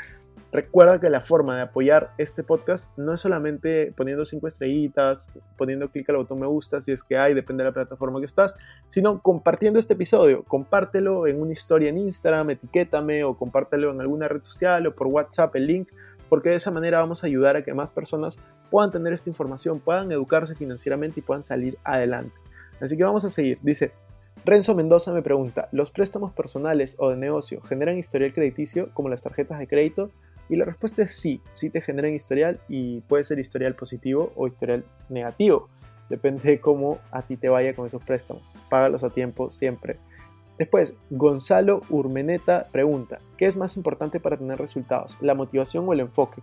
Recuerda 0.55 1.01
que 1.01 1.11
la 1.11 1.21
forma 1.21 1.57
de 1.57 1.63
apoyar 1.63 2.13
este 2.17 2.45
podcast 2.45 2.97
no 2.97 3.13
es 3.13 3.21
solamente 3.21 3.93
poniendo 3.97 4.25
5 4.25 4.47
estrellitas, 4.47 5.29
poniendo 5.57 5.89
clic 5.89 6.09
al 6.11 6.19
botón 6.19 6.39
me 6.39 6.47
gusta 6.47 6.81
si 6.81 6.93
es 6.93 7.03
que 7.03 7.19
hay, 7.19 7.35
depende 7.35 7.65
de 7.65 7.71
la 7.71 7.75
plataforma 7.75 8.21
que 8.21 8.27
estás, 8.27 8.55
sino 8.89 9.21
compartiendo 9.21 9.81
este 9.81 9.95
episodio. 9.95 10.45
Compártelo 10.45 11.27
en 11.27 11.43
una 11.43 11.51
historia 11.51 11.89
en 11.89 11.99
Instagram, 11.99 12.51
etiquétame 12.51 13.25
o 13.25 13.37
compártelo 13.37 13.91
en 13.91 14.01
alguna 14.01 14.29
red 14.29 14.45
social 14.45 14.87
o 14.87 14.95
por 14.95 15.09
WhatsApp 15.09 15.57
el 15.57 15.67
link, 15.67 15.89
porque 16.29 16.51
de 16.51 16.55
esa 16.55 16.71
manera 16.71 17.01
vamos 17.01 17.25
a 17.25 17.27
ayudar 17.27 17.57
a 17.57 17.65
que 17.65 17.75
más 17.75 17.91
personas 17.91 18.39
puedan 18.71 18.93
tener 18.93 19.13
esta 19.13 19.31
información, 19.31 19.81
puedan 19.81 20.13
educarse 20.13 20.55
financieramente 20.55 21.19
y 21.19 21.25
puedan 21.25 21.43
salir 21.43 21.79
adelante. 21.83 22.37
Así 22.81 22.97
que 22.97 23.03
vamos 23.03 23.25
a 23.25 23.31
seguir. 23.31 23.59
Dice, 23.61 23.91
Renzo 24.45 24.77
Mendoza 24.77 25.13
me 25.13 25.23
pregunta, 25.23 25.69
¿los 25.73 25.91
préstamos 25.91 26.33
personales 26.33 26.95
o 27.01 27.11
de 27.11 27.17
negocio 27.17 27.61
generan 27.63 27.99
historial 27.99 28.33
crediticio 28.33 28.91
como 28.95 29.09
las 29.09 29.21
tarjetas 29.21 29.59
de 29.59 29.67
crédito? 29.67 30.13
Y 30.49 30.57
la 30.57 30.65
respuesta 30.65 31.03
es 31.03 31.17
sí, 31.17 31.41
sí 31.53 31.71
te 31.71 31.81
generan 31.81 32.15
historial 32.15 32.61
y 32.69 33.01
puede 33.03 33.25
ser 33.25 33.39
historial 33.39 33.75
positivo 33.75 34.33
o 34.37 34.47
historial 34.47 34.85
negativo. 35.09 35.69
Depende 36.09 36.43
de 36.43 36.61
cómo 36.61 36.99
a 37.11 37.23
ti 37.23 37.37
te 37.37 37.49
vaya 37.49 37.75
con 37.75 37.87
esos 37.87 38.03
préstamos. 38.03 38.55
Págalos 38.69 39.03
a 39.05 39.11
tiempo 39.11 39.51
siempre. 39.51 39.99
Después, 40.59 40.95
Gonzalo 41.11 41.83
Urmeneta 41.89 42.69
pregunta, 42.71 43.19
¿qué 43.37 43.47
es 43.47 43.57
más 43.57 43.77
importante 43.77 44.21
para 44.21 44.37
tener 44.37 44.59
resultados? 44.59 45.17
¿La 45.21 45.35
motivación 45.35 45.89
o 45.89 45.93
el 45.93 46.01
enfoque? 46.01 46.43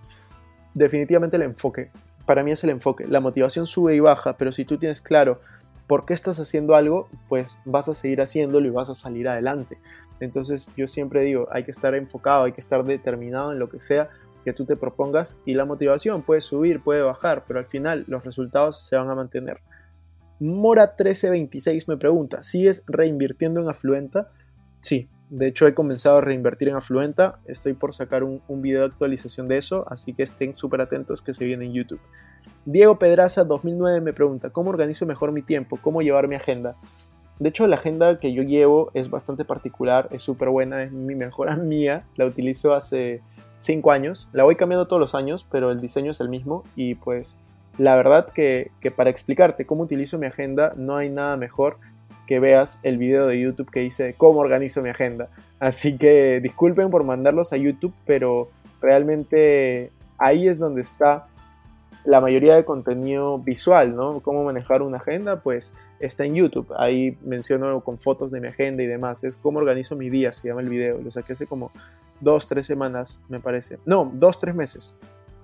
Definitivamente 0.74 1.38
el 1.38 1.44
enfoque. 1.44 1.92
Para 2.26 2.44
mí 2.44 2.52
es 2.52 2.64
el 2.64 2.72
enfoque. 2.72 3.08
La 3.08 3.20
motivación 3.20 3.68
sube 3.68 3.96
y 3.96 4.00
baja, 4.00 4.36
pero 4.38 4.52
si 4.52 4.66
tú 4.66 4.78
tienes 4.78 5.02
claro 5.02 5.40
por 5.88 6.06
qué 6.06 6.14
estás 6.14 6.40
haciendo 6.40 6.76
algo, 6.76 7.08
pues 7.30 7.58
vas 7.66 7.88
a 7.88 7.94
seguir 7.94 8.22
haciéndolo 8.22 8.68
y 8.68 8.72
vas 8.72 8.90
a 8.90 8.96
salir 8.96 9.30
adelante. 9.30 9.78
Entonces 10.22 10.72
yo 10.78 10.88
siempre 10.88 11.22
digo, 11.22 11.48
hay 11.52 11.64
que 11.64 11.72
estar 11.72 11.96
enfocado, 11.96 12.46
hay 12.46 12.54
que 12.54 12.62
estar 12.62 12.86
determinado 12.86 13.52
en 13.52 13.60
lo 13.60 13.70
que 13.70 13.80
sea 13.80 14.10
que 14.46 14.54
tú 14.54 14.66
te 14.66 14.76
propongas 14.76 15.38
y 15.46 15.56
la 15.56 15.66
motivación 15.66 16.22
puede 16.22 16.42
subir, 16.42 16.82
puede 16.82 17.02
bajar, 17.02 17.44
pero 17.48 17.60
al 17.60 17.66
final 17.66 18.06
los 18.08 18.24
resultados 18.24 18.86
se 18.88 18.96
van 18.96 19.10
a 19.10 19.16
mantener. 19.16 19.60
Mora1326 20.40 21.86
me 21.88 21.98
pregunta, 21.98 22.44
¿sigues 22.44 22.84
reinvirtiendo 22.88 23.62
en 23.62 23.70
Afluenta? 23.70 24.32
Sí, 24.80 25.10
de 25.30 25.48
hecho 25.48 25.68
he 25.68 25.74
comenzado 25.74 26.18
a 26.18 26.22
reinvertir 26.22 26.70
en 26.70 26.76
Afluenta, 26.76 27.40
estoy 27.46 27.74
por 27.74 27.94
sacar 27.94 28.24
un, 28.24 28.42
un 28.48 28.62
video 28.62 28.82
de 28.82 28.88
actualización 28.88 29.48
de 29.48 29.58
eso, 29.58 29.86
así 29.90 30.14
que 30.14 30.24
estén 30.24 30.56
súper 30.56 30.82
atentos 30.82 31.22
que 31.22 31.34
se 31.34 31.46
viene 31.46 31.66
en 31.66 31.74
YouTube. 31.74 32.02
Diego 32.66 32.98
Pedraza 32.98 33.44
2009 33.44 34.02
me 34.02 34.14
pregunta, 34.14 34.50
¿cómo 34.50 34.70
organizo 34.70 35.06
mejor 35.06 35.32
mi 35.32 35.42
tiempo? 35.42 35.78
¿Cómo 35.82 36.02
llevar 36.02 36.28
mi 36.28 36.36
agenda? 36.36 36.76
De 37.42 37.50
hecho, 37.50 37.66
la 37.66 37.78
agenda 37.78 38.20
que 38.20 38.34
yo 38.34 38.44
llevo 38.44 38.92
es 38.94 39.10
bastante 39.10 39.46
particular, 39.46 40.08
es 40.12 40.22
súper 40.22 40.50
buena, 40.50 40.84
es 40.84 40.92
mi 40.92 41.16
mejor 41.16 41.58
mía, 41.64 42.04
la 42.16 42.28
utilizo 42.28 42.76
hace 42.76 43.22
5 43.58 43.92
años, 43.92 44.30
la 44.32 44.44
voy 44.44 44.56
cambiando 44.56 44.86
todos 44.86 45.00
los 45.00 45.16
años, 45.16 45.48
pero 45.50 45.72
el 45.72 45.82
diseño 45.82 46.12
es 46.12 46.22
el 46.22 46.30
mismo 46.30 46.64
y 46.76 46.94
pues 46.94 47.40
la 47.80 47.96
verdad 47.96 48.30
que, 48.32 48.70
para 48.96 49.10
explicarte 49.10 49.66
cómo 49.66 49.82
utilizo 49.82 50.20
mi 50.20 50.28
agenda 50.28 50.76
no 50.78 50.98
hay 50.98 51.10
nada 51.10 51.36
mejor 51.36 51.78
que 52.28 52.40
veas 52.40 52.80
el 52.84 53.00
video 53.00 53.26
de 53.26 53.40
YouTube 53.40 53.72
que 53.72 53.80
dice 53.80 54.14
cómo 54.16 54.42
organizo 54.42 54.84
mi 54.84 54.90
agenda. 54.90 55.30
Así 55.60 55.98
que 55.98 56.42
disculpen 56.42 56.92
por 56.92 57.04
mandarlos 57.04 57.54
a 57.54 57.58
YouTube, 57.58 57.96
pero 58.06 58.50
realmente 58.84 59.92
ahí 60.20 60.48
es 60.48 60.60
donde 60.60 60.82
está 60.82 61.26
la 62.06 62.22
mayoría 62.22 62.56
de 62.56 62.66
contenido 62.66 63.40
visual, 63.40 63.96
¿no? 63.96 64.20
Cómo 64.20 64.44
manejar 64.44 64.84
una 64.84 64.98
agenda, 64.98 65.40
pues 65.40 65.74
está 66.02 66.26
en 66.26 66.36
YouTube. 66.36 66.74
Ahí 66.78 67.18
menciono 67.24 67.82
con 67.82 67.98
fotos 67.98 68.32
de 68.32 68.42
mi 68.42 68.48
agenda 68.48 68.84
y 68.84 68.88
demás. 68.88 69.24
Es 69.24 69.38
cómo 69.38 69.60
organizo 69.60 69.96
mi 69.96 70.10
día, 70.10 70.34
se 70.34 70.48
llama 70.48 70.62
el 70.62 70.70
video. 70.70 71.00
Lo 71.00 71.12
saqué 71.12 71.34
hace 71.34 71.48
como 71.48 71.72
dos, 72.20 72.48
tres 72.48 72.68
semanas, 72.68 73.22
me 73.30 73.40
parece. 73.40 73.80
No, 73.86 74.12
dos, 74.14 74.40
tres 74.40 74.56
meses. 74.56 74.96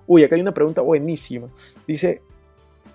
Uy, 0.05 0.23
acá 0.23 0.35
hay 0.35 0.41
una 0.41 0.53
pregunta 0.53 0.81
buenísima. 0.81 1.47
Dice, 1.87 2.21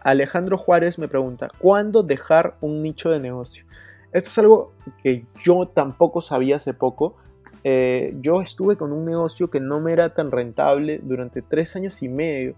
Alejandro 0.00 0.58
Juárez 0.58 0.98
me 0.98 1.08
pregunta, 1.08 1.48
¿cuándo 1.58 2.02
dejar 2.02 2.56
un 2.60 2.82
nicho 2.82 3.10
de 3.10 3.20
negocio? 3.20 3.64
Esto 4.12 4.28
es 4.30 4.38
algo 4.38 4.72
que 5.02 5.24
yo 5.42 5.68
tampoco 5.68 6.20
sabía 6.20 6.56
hace 6.56 6.74
poco. 6.74 7.16
Eh, 7.64 8.14
yo 8.20 8.42
estuve 8.42 8.76
con 8.76 8.92
un 8.92 9.04
negocio 9.04 9.48
que 9.48 9.60
no 9.60 9.80
me 9.80 9.92
era 9.92 10.12
tan 10.14 10.30
rentable 10.30 11.00
durante 11.02 11.42
tres 11.42 11.76
años 11.76 12.02
y 12.02 12.08
medio 12.08 12.56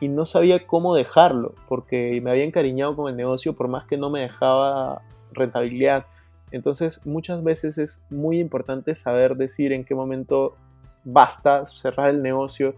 y 0.00 0.08
no 0.08 0.24
sabía 0.24 0.66
cómo 0.66 0.94
dejarlo 0.94 1.54
porque 1.68 2.20
me 2.22 2.30
había 2.30 2.44
encariñado 2.44 2.96
con 2.96 3.08
el 3.08 3.16
negocio 3.16 3.54
por 3.54 3.68
más 3.68 3.86
que 3.86 3.96
no 3.96 4.10
me 4.10 4.20
dejaba 4.20 5.02
rentabilidad. 5.32 6.06
Entonces 6.50 7.04
muchas 7.04 7.42
veces 7.42 7.78
es 7.78 8.04
muy 8.10 8.38
importante 8.38 8.94
saber 8.94 9.36
decir 9.36 9.72
en 9.72 9.84
qué 9.84 9.94
momento 9.94 10.56
basta 11.04 11.66
cerrar 11.66 12.10
el 12.10 12.22
negocio 12.22 12.74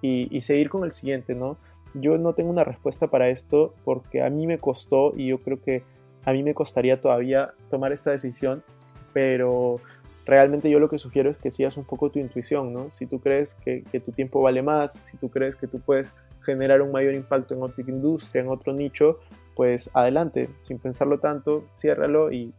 y, 0.00 0.40
seguir 0.40 0.68
con 0.68 0.82
el 0.82 0.90
siguiente, 0.90 1.34
¿no? 1.34 1.56
Yo 1.94 2.18
no 2.18 2.32
tengo 2.32 2.50
una 2.50 2.64
respuesta 2.64 3.06
para 3.06 3.28
esto 3.28 3.74
porque 3.84 4.22
a 4.22 4.30
mí 4.30 4.48
me 4.48 4.58
costó 4.58 5.12
y 5.14 5.28
yo 5.28 5.38
creo 5.38 5.62
que 5.62 5.84
a 6.24 6.32
mí 6.32 6.42
me 6.42 6.54
costaría 6.54 7.00
todavía 7.00 7.52
tomar 7.70 7.92
esta 7.92 8.10
decisión, 8.10 8.64
pero 9.12 9.80
realmente 10.24 10.70
yo 10.70 10.80
lo 10.80 10.88
que 10.88 10.98
sugiero 10.98 11.30
es 11.30 11.38
que 11.38 11.52
sigas 11.52 11.76
un 11.76 11.84
poco 11.84 12.10
tu 12.10 12.18
intuición, 12.18 12.72
¿no? 12.72 12.90
Si 12.92 13.06
tú 13.06 13.20
crees 13.20 13.54
que, 13.54 13.84
que, 13.92 14.00
tu 14.00 14.10
tiempo 14.10 14.42
vale 14.42 14.62
más, 14.62 14.98
si 15.02 15.16
tú 15.18 15.28
crees 15.28 15.54
que 15.54 15.68
tú 15.68 15.78
puedes 15.80 16.12
generar 16.44 16.82
un 16.82 16.92
mayor 16.92 17.14
impacto 17.14 17.54
en 17.54 17.62
otra 17.62 17.84
industria, 17.86 18.42
en 18.42 18.48
otro 18.48 18.72
nicho, 18.72 19.18
pues 19.54 19.90
adelante, 19.92 20.48
sin 20.60 20.78
pensarlo 20.78 21.18
tanto, 21.18 21.64
ciérralo 21.76 22.32
y, 22.32 22.54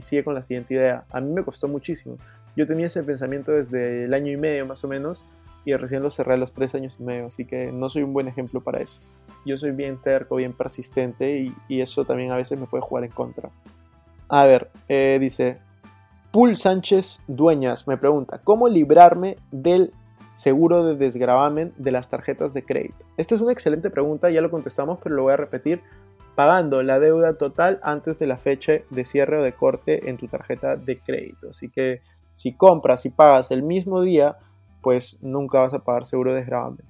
sigue 0.00 0.24
con 0.24 0.34
la 0.34 0.42
siguiente 0.42 0.74
idea. 0.74 1.04
A 1.10 1.20
mí 1.20 1.32
me 1.32 1.44
costó 1.44 1.68
muchísimo. 1.68 2.16
Yo 2.56 2.66
tenía 2.66 2.86
ese 2.86 3.02
pensamiento 3.02 3.52
desde 3.52 4.04
el 4.04 4.14
año 4.14 4.32
y 4.32 4.36
medio 4.36 4.66
más 4.66 4.82
o 4.84 4.88
menos 4.88 5.24
y 5.64 5.74
recién 5.74 6.02
lo 6.02 6.10
cerré 6.10 6.34
a 6.34 6.36
los 6.36 6.52
tres 6.52 6.74
años 6.74 6.96
y 6.98 7.02
medio, 7.02 7.26
así 7.26 7.44
que 7.44 7.70
no 7.70 7.88
soy 7.88 8.02
un 8.02 8.12
buen 8.12 8.28
ejemplo 8.28 8.60
para 8.60 8.80
eso. 8.80 9.00
Yo 9.44 9.56
soy 9.56 9.72
bien 9.72 9.98
terco, 10.02 10.36
bien 10.36 10.52
persistente 10.52 11.38
y, 11.38 11.54
y 11.68 11.80
eso 11.80 12.04
también 12.04 12.32
a 12.32 12.36
veces 12.36 12.58
me 12.58 12.66
puede 12.66 12.82
jugar 12.82 13.04
en 13.04 13.10
contra. 13.10 13.50
A 14.28 14.46
ver, 14.46 14.70
eh, 14.88 15.18
dice, 15.20 15.58
Pul 16.30 16.56
Sánchez 16.56 17.24
Dueñas 17.26 17.88
me 17.88 17.96
pregunta, 17.96 18.40
¿cómo 18.42 18.68
librarme 18.68 19.36
del 19.50 19.92
seguro 20.40 20.84
de 20.84 20.96
desgravamen 20.96 21.74
de 21.76 21.90
las 21.90 22.08
tarjetas 22.08 22.54
de 22.54 22.64
crédito? 22.64 23.04
Esta 23.18 23.34
es 23.34 23.42
una 23.42 23.52
excelente 23.52 23.90
pregunta, 23.90 24.30
ya 24.30 24.40
lo 24.40 24.50
contestamos, 24.50 24.98
pero 25.02 25.14
lo 25.14 25.24
voy 25.24 25.34
a 25.34 25.36
repetir. 25.36 25.82
Pagando 26.34 26.82
la 26.82 26.98
deuda 26.98 27.36
total 27.36 27.78
antes 27.82 28.18
de 28.18 28.26
la 28.26 28.38
fecha 28.38 28.72
de 28.88 29.04
cierre 29.04 29.38
o 29.38 29.42
de 29.42 29.52
corte 29.52 30.08
en 30.08 30.16
tu 30.16 30.28
tarjeta 30.28 30.76
de 30.76 30.98
crédito. 30.98 31.50
Así 31.50 31.68
que 31.68 32.00
si 32.34 32.54
compras 32.54 33.04
y 33.04 33.10
pagas 33.10 33.50
el 33.50 33.62
mismo 33.62 34.00
día, 34.00 34.38
pues 34.80 35.18
nunca 35.20 35.60
vas 35.60 35.74
a 35.74 35.84
pagar 35.84 36.06
seguro 36.06 36.32
de 36.32 36.38
desgravamen. 36.38 36.86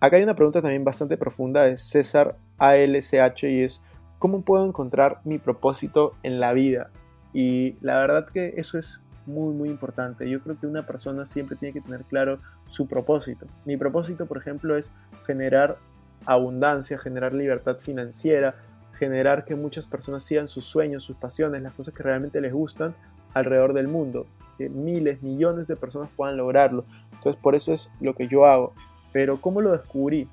Acá 0.00 0.16
hay 0.16 0.24
una 0.24 0.34
pregunta 0.34 0.60
también 0.60 0.84
bastante 0.84 1.16
profunda 1.16 1.62
de 1.62 1.78
César 1.78 2.36
ALCH 2.58 3.44
y 3.44 3.62
es 3.62 3.84
¿cómo 4.18 4.42
puedo 4.42 4.66
encontrar 4.66 5.20
mi 5.22 5.38
propósito 5.38 6.14
en 6.24 6.40
la 6.40 6.52
vida? 6.52 6.90
Y 7.32 7.76
la 7.82 8.00
verdad 8.00 8.26
que 8.26 8.54
eso 8.56 8.78
es 8.78 9.04
muy 9.28 9.54
muy 9.54 9.68
importante. 9.68 10.28
Yo 10.28 10.40
creo 10.40 10.58
que 10.58 10.66
una 10.66 10.86
persona 10.86 11.24
siempre 11.24 11.56
tiene 11.56 11.72
que 11.72 11.80
tener 11.80 12.02
claro 12.04 12.38
su 12.66 12.86
propósito. 12.86 13.46
Mi 13.64 13.76
propósito, 13.76 14.26
por 14.26 14.38
ejemplo, 14.38 14.76
es 14.76 14.90
generar 15.26 15.78
abundancia, 16.24 16.98
generar 16.98 17.32
libertad 17.32 17.76
financiera, 17.78 18.56
generar 18.98 19.44
que 19.44 19.54
muchas 19.54 19.86
personas 19.86 20.22
sigan 20.22 20.48
sus 20.48 20.64
sueños, 20.64 21.04
sus 21.04 21.16
pasiones, 21.16 21.62
las 21.62 21.72
cosas 21.72 21.94
que 21.94 22.02
realmente 22.02 22.40
les 22.40 22.52
gustan 22.52 22.94
alrededor 23.34 23.72
del 23.72 23.88
mundo. 23.88 24.26
Que 24.56 24.68
miles, 24.68 25.22
millones 25.22 25.68
de 25.68 25.76
personas 25.76 26.10
puedan 26.16 26.36
lograrlo. 26.36 26.84
Entonces 27.12 27.40
por 27.40 27.54
eso 27.54 27.72
es 27.72 27.90
lo 28.00 28.14
que 28.14 28.26
yo 28.26 28.44
hago. 28.44 28.72
Pero 29.12 29.40
¿cómo 29.40 29.60
lo 29.60 29.72
descubrí? 29.72 30.28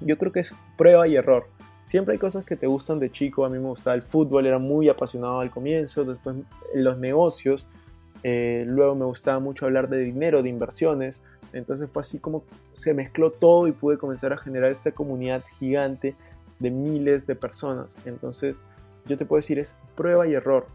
Yo 0.00 0.16
creo 0.16 0.32
que 0.32 0.40
es 0.40 0.54
prueba 0.76 1.06
y 1.06 1.16
error. 1.16 1.44
Siempre 1.84 2.12
hay 2.12 2.18
cosas 2.18 2.44
que 2.44 2.56
te 2.56 2.66
gustan 2.66 2.98
de 2.98 3.10
chico. 3.10 3.44
A 3.44 3.48
mí 3.48 3.58
me 3.58 3.68
gustaba 3.68 3.94
el 3.94 4.02
fútbol, 4.02 4.46
era 4.46 4.58
muy 4.58 4.88
apasionado 4.88 5.40
al 5.40 5.50
comienzo. 5.50 6.04
Después 6.04 6.36
los 6.74 6.98
negocios. 6.98 7.68
Eh, 8.22 8.64
luego 8.66 8.94
me 8.94 9.04
gustaba 9.04 9.38
mucho 9.40 9.66
hablar 9.66 9.88
de 9.88 9.98
dinero, 9.98 10.42
de 10.42 10.48
inversiones. 10.48 11.22
Entonces 11.52 11.90
fue 11.90 12.02
así 12.02 12.18
como 12.18 12.44
se 12.72 12.94
mezcló 12.94 13.30
todo 13.30 13.66
y 13.66 13.72
pude 13.72 13.98
comenzar 13.98 14.32
a 14.32 14.38
generar 14.38 14.70
esta 14.70 14.92
comunidad 14.92 15.42
gigante 15.58 16.14
de 16.58 16.70
miles 16.70 17.26
de 17.26 17.34
personas. 17.34 17.96
Entonces 18.04 18.62
yo 19.06 19.16
te 19.16 19.24
puedo 19.24 19.38
decir 19.38 19.58
es 19.58 19.76
prueba 19.96 20.26
y 20.28 20.34
error. 20.34 20.66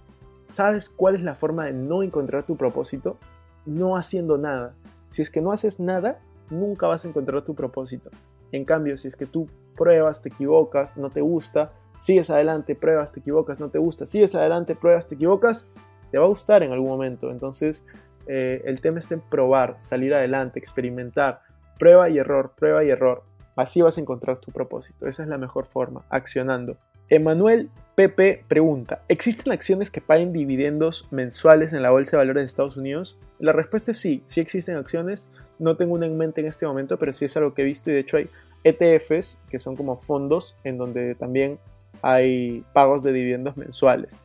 ¿Sabes 0.49 0.89
cuál 0.89 1.15
es 1.15 1.23
la 1.23 1.35
forma 1.35 1.65
de 1.65 1.73
no 1.73 2.03
encontrar 2.03 2.43
tu 2.43 2.55
propósito? 2.55 3.17
No 3.65 3.95
haciendo 3.95 4.37
nada. 4.37 4.73
Si 5.07 5.21
es 5.21 5.29
que 5.29 5.41
no 5.41 5.51
haces 5.51 5.79
nada, 5.79 6.19
nunca 6.49 6.87
vas 6.87 7.05
a 7.05 7.07
encontrar 7.07 7.41
tu 7.41 7.55
propósito. 7.55 8.09
En 8.51 8.65
cambio, 8.65 8.97
si 8.97 9.07
es 9.07 9.15
que 9.15 9.25
tú 9.25 9.47
pruebas, 9.75 10.21
te 10.21 10.29
equivocas, 10.29 10.97
no 10.97 11.09
te 11.09 11.21
gusta, 11.21 11.73
sigues 11.99 12.29
adelante, 12.29 12.75
pruebas, 12.75 13.11
te 13.11 13.19
equivocas, 13.19 13.59
no 13.59 13.69
te 13.69 13.79
gusta, 13.79 14.05
sigues 14.05 14.35
adelante, 14.35 14.75
pruebas, 14.75 15.07
te 15.07 15.15
equivocas, 15.15 15.67
te 16.15 16.19
va 16.19 16.23
a 16.23 16.29
gustar 16.29 16.63
en 16.63 16.71
algún 16.71 16.87
momento. 16.87 17.29
Entonces, 17.29 17.83
eh, 18.25 18.61
el 18.63 18.79
tema 18.79 18.99
está 18.99 19.15
en 19.15 19.19
probar, 19.19 19.75
salir 19.79 20.13
adelante, 20.13 20.59
experimentar, 20.59 21.41
prueba 21.77 22.09
y 22.09 22.17
error, 22.17 22.53
prueba 22.55 22.85
y 22.85 22.89
error. 22.89 23.23
Así 23.57 23.81
vas 23.81 23.97
a 23.97 24.01
encontrar 24.01 24.37
tu 24.37 24.49
propósito. 24.53 25.09
Esa 25.09 25.23
es 25.23 25.27
la 25.27 25.37
mejor 25.37 25.65
forma, 25.65 26.05
accionando. 26.09 26.77
Emanuel 27.09 27.69
Pepe 27.95 28.45
pregunta, 28.47 29.01
¿existen 29.09 29.51
acciones 29.51 29.91
que 29.91 29.99
paguen 29.99 30.31
dividendos 30.31 31.05
mensuales 31.11 31.73
en 31.73 31.81
la 31.81 31.89
Bolsa 31.89 32.11
de 32.11 32.21
Valores 32.21 32.43
de 32.43 32.45
Estados 32.45 32.77
Unidos? 32.77 33.19
La 33.37 33.51
respuesta 33.51 33.91
es 33.91 33.97
sí, 33.97 34.23
sí 34.25 34.39
existen 34.39 34.77
acciones. 34.77 35.27
No 35.59 35.75
tengo 35.75 35.95
una 35.95 36.05
en 36.05 36.17
mente 36.17 36.39
en 36.39 36.47
este 36.47 36.65
momento, 36.65 36.97
pero 36.97 37.11
sí 37.11 37.25
es 37.25 37.35
algo 37.35 37.53
que 37.53 37.63
he 37.63 37.65
visto 37.65 37.89
y 37.89 37.93
de 37.93 37.99
hecho 37.99 38.15
hay 38.15 38.29
ETFs, 38.63 39.41
que 39.49 39.59
son 39.59 39.75
como 39.75 39.97
fondos 39.97 40.55
en 40.63 40.77
donde 40.77 41.13
también 41.15 41.59
hay 42.01 42.63
pagos 42.71 43.03
de 43.03 43.11
dividendos 43.11 43.57
mensuales. 43.57 44.17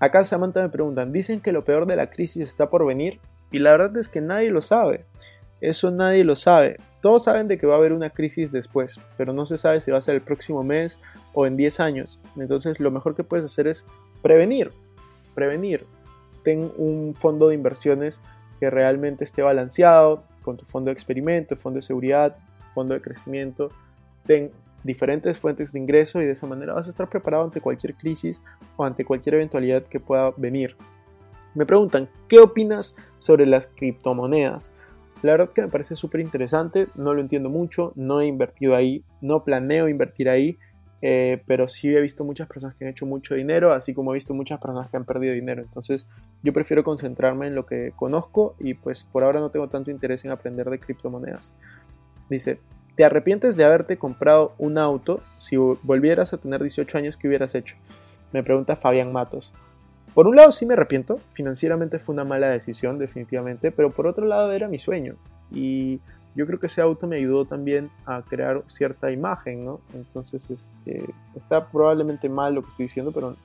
Acá 0.00 0.24
Samantha 0.24 0.62
me 0.62 0.68
preguntan, 0.68 1.12
dicen 1.12 1.40
que 1.40 1.52
lo 1.52 1.64
peor 1.64 1.86
de 1.86 1.96
la 1.96 2.10
crisis 2.10 2.42
está 2.42 2.70
por 2.70 2.86
venir 2.86 3.20
y 3.50 3.58
la 3.58 3.72
verdad 3.72 3.96
es 3.96 4.08
que 4.08 4.20
nadie 4.20 4.50
lo 4.50 4.62
sabe. 4.62 5.04
Eso 5.60 5.90
nadie 5.90 6.22
lo 6.24 6.36
sabe. 6.36 6.78
Todos 7.00 7.24
saben 7.24 7.48
de 7.48 7.58
que 7.58 7.66
va 7.66 7.74
a 7.74 7.78
haber 7.78 7.92
una 7.92 8.10
crisis 8.10 8.52
después, 8.52 9.00
pero 9.16 9.32
no 9.32 9.46
se 9.46 9.56
sabe 9.58 9.80
si 9.80 9.90
va 9.90 9.98
a 9.98 10.02
ser 10.02 10.14
el 10.14 10.20
próximo 10.20 10.62
mes 10.62 11.00
o 11.32 11.46
en 11.46 11.56
10 11.56 11.80
años. 11.80 12.20
Entonces 12.36 12.78
lo 12.78 12.90
mejor 12.90 13.16
que 13.16 13.24
puedes 13.24 13.44
hacer 13.44 13.66
es 13.66 13.86
prevenir. 14.22 14.72
Prevenir. 15.34 15.86
Ten 16.44 16.72
un 16.76 17.14
fondo 17.16 17.48
de 17.48 17.54
inversiones 17.54 18.22
que 18.60 18.70
realmente 18.70 19.24
esté 19.24 19.42
balanceado, 19.42 20.24
con 20.42 20.56
tu 20.56 20.64
fondo 20.64 20.88
de 20.88 20.92
experimento, 20.92 21.56
fondo 21.56 21.78
de 21.78 21.82
seguridad, 21.82 22.36
fondo 22.74 22.94
de 22.94 23.00
crecimiento. 23.00 23.70
Ten 24.26 24.52
diferentes 24.84 25.38
fuentes 25.38 25.72
de 25.72 25.78
ingreso 25.78 26.20
y 26.20 26.24
de 26.24 26.32
esa 26.32 26.46
manera 26.46 26.74
vas 26.74 26.86
a 26.86 26.90
estar 26.90 27.08
preparado 27.08 27.44
ante 27.44 27.60
cualquier 27.60 27.94
crisis 27.94 28.42
o 28.76 28.84
ante 28.84 29.04
cualquier 29.04 29.36
eventualidad 29.36 29.82
que 29.84 30.00
pueda 30.00 30.32
venir. 30.36 30.76
Me 31.54 31.66
preguntan, 31.66 32.08
¿qué 32.28 32.38
opinas 32.38 32.96
sobre 33.18 33.46
las 33.46 33.66
criptomonedas? 33.66 34.72
La 35.22 35.32
verdad 35.32 35.50
que 35.50 35.62
me 35.62 35.68
parece 35.68 35.96
súper 35.96 36.20
interesante, 36.20 36.86
no 36.94 37.12
lo 37.12 37.20
entiendo 37.20 37.48
mucho, 37.48 37.92
no 37.96 38.20
he 38.20 38.26
invertido 38.26 38.76
ahí, 38.76 39.02
no 39.20 39.42
planeo 39.42 39.88
invertir 39.88 40.28
ahí, 40.28 40.58
eh, 41.00 41.42
pero 41.46 41.68
sí 41.68 41.94
he 41.94 42.00
visto 42.00 42.24
muchas 42.24 42.48
personas 42.48 42.76
que 42.76 42.84
han 42.84 42.90
hecho 42.90 43.06
mucho 43.06 43.34
dinero, 43.34 43.72
así 43.72 43.94
como 43.94 44.12
he 44.12 44.14
visto 44.14 44.34
muchas 44.34 44.60
personas 44.60 44.88
que 44.88 44.96
han 44.96 45.04
perdido 45.04 45.34
dinero. 45.34 45.62
Entonces 45.62 46.06
yo 46.42 46.52
prefiero 46.52 46.84
concentrarme 46.84 47.48
en 47.48 47.54
lo 47.54 47.66
que 47.66 47.92
conozco 47.96 48.54
y 48.60 48.74
pues 48.74 49.04
por 49.04 49.24
ahora 49.24 49.40
no 49.40 49.50
tengo 49.50 49.68
tanto 49.68 49.90
interés 49.90 50.24
en 50.24 50.30
aprender 50.30 50.70
de 50.70 50.78
criptomonedas. 50.78 51.52
Dice, 52.28 52.60
¿te 52.98 53.04
arrepientes 53.04 53.54
de 53.54 53.62
haberte 53.62 53.96
comprado 53.96 54.54
un 54.58 54.76
auto? 54.76 55.20
Si 55.38 55.56
volvieras 55.56 56.32
a 56.32 56.38
tener 56.38 56.60
18 56.60 56.98
años, 56.98 57.16
¿qué 57.16 57.28
hubieras 57.28 57.54
hecho? 57.54 57.76
Me 58.32 58.42
pregunta 58.42 58.74
Fabián 58.74 59.12
Matos. 59.12 59.52
Por 60.14 60.26
un 60.26 60.34
lado 60.34 60.50
sí 60.50 60.66
me 60.66 60.74
arrepiento, 60.74 61.20
financieramente 61.32 62.00
fue 62.00 62.14
una 62.14 62.24
mala 62.24 62.48
decisión 62.48 62.98
definitivamente, 62.98 63.70
pero 63.70 63.90
por 63.90 64.08
otro 64.08 64.26
lado 64.26 64.50
era 64.50 64.66
mi 64.66 64.80
sueño 64.80 65.14
y 65.52 66.00
yo 66.34 66.44
creo 66.48 66.58
que 66.58 66.66
ese 66.66 66.80
auto 66.80 67.06
me 67.06 67.18
ayudó 67.18 67.44
también 67.44 67.88
a 68.04 68.22
crear 68.22 68.64
cierta 68.66 69.12
imagen, 69.12 69.64
¿no? 69.64 69.78
Entonces 69.94 70.50
este, 70.50 71.04
está 71.36 71.68
probablemente 71.68 72.28
mal 72.28 72.56
lo 72.56 72.62
que 72.62 72.70
estoy 72.70 72.86
diciendo, 72.86 73.12
pero 73.12 73.36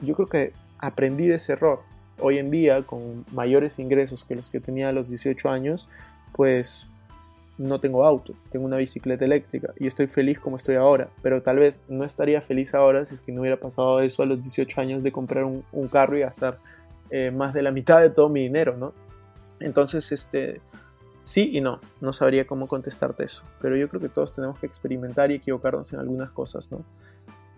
yo 0.00 0.14
creo 0.14 0.28
que 0.30 0.52
aprendí 0.78 1.26
de 1.26 1.34
ese 1.34 1.52
error. 1.52 1.80
Hoy 2.18 2.38
en 2.38 2.50
día, 2.50 2.82
con 2.84 3.26
mayores 3.32 3.78
ingresos 3.78 4.24
que 4.24 4.34
los 4.34 4.48
que 4.48 4.60
tenía 4.60 4.88
a 4.88 4.92
los 4.92 5.10
18 5.10 5.50
años, 5.50 5.90
pues 6.32 6.86
no 7.62 7.78
tengo 7.78 8.04
auto, 8.04 8.34
tengo 8.50 8.66
una 8.66 8.76
bicicleta 8.76 9.24
eléctrica 9.24 9.72
y 9.78 9.86
estoy 9.86 10.08
feliz 10.08 10.40
como 10.40 10.56
estoy 10.56 10.74
ahora, 10.74 11.08
pero 11.22 11.42
tal 11.42 11.58
vez 11.58 11.80
no 11.88 12.04
estaría 12.04 12.40
feliz 12.40 12.74
ahora 12.74 13.04
si 13.04 13.14
es 13.14 13.20
que 13.20 13.30
no 13.30 13.40
hubiera 13.40 13.56
pasado 13.56 14.00
eso 14.00 14.22
a 14.22 14.26
los 14.26 14.42
18 14.42 14.80
años 14.80 15.02
de 15.04 15.12
comprar 15.12 15.44
un, 15.44 15.88
carro 15.88 16.16
y 16.16 16.20
gastar 16.20 16.58
eh, 17.10 17.30
más 17.30 17.54
de 17.54 17.62
la 17.62 17.70
mitad 17.70 18.00
de 18.00 18.10
todo 18.10 18.28
mi 18.28 18.42
dinero, 18.42 18.76
¿no? 18.76 18.92
Entonces, 19.60 20.10
este, 20.10 20.60
sí 21.20 21.50
y 21.52 21.60
no, 21.60 21.80
no 22.00 22.12
sabría 22.12 22.46
cómo 22.48 22.66
contestarte 22.66 23.24
eso, 23.24 23.44
pero 23.60 23.76
yo 23.76 23.88
creo 23.88 24.00
que 24.00 24.08
todos 24.08 24.34
tenemos 24.34 24.58
que 24.58 24.66
experimentar 24.66 25.30
y 25.30 25.34
equivocarnos 25.34 25.92
en 25.92 26.00
algunas 26.00 26.30
cosas, 26.30 26.72
¿no? 26.72 26.84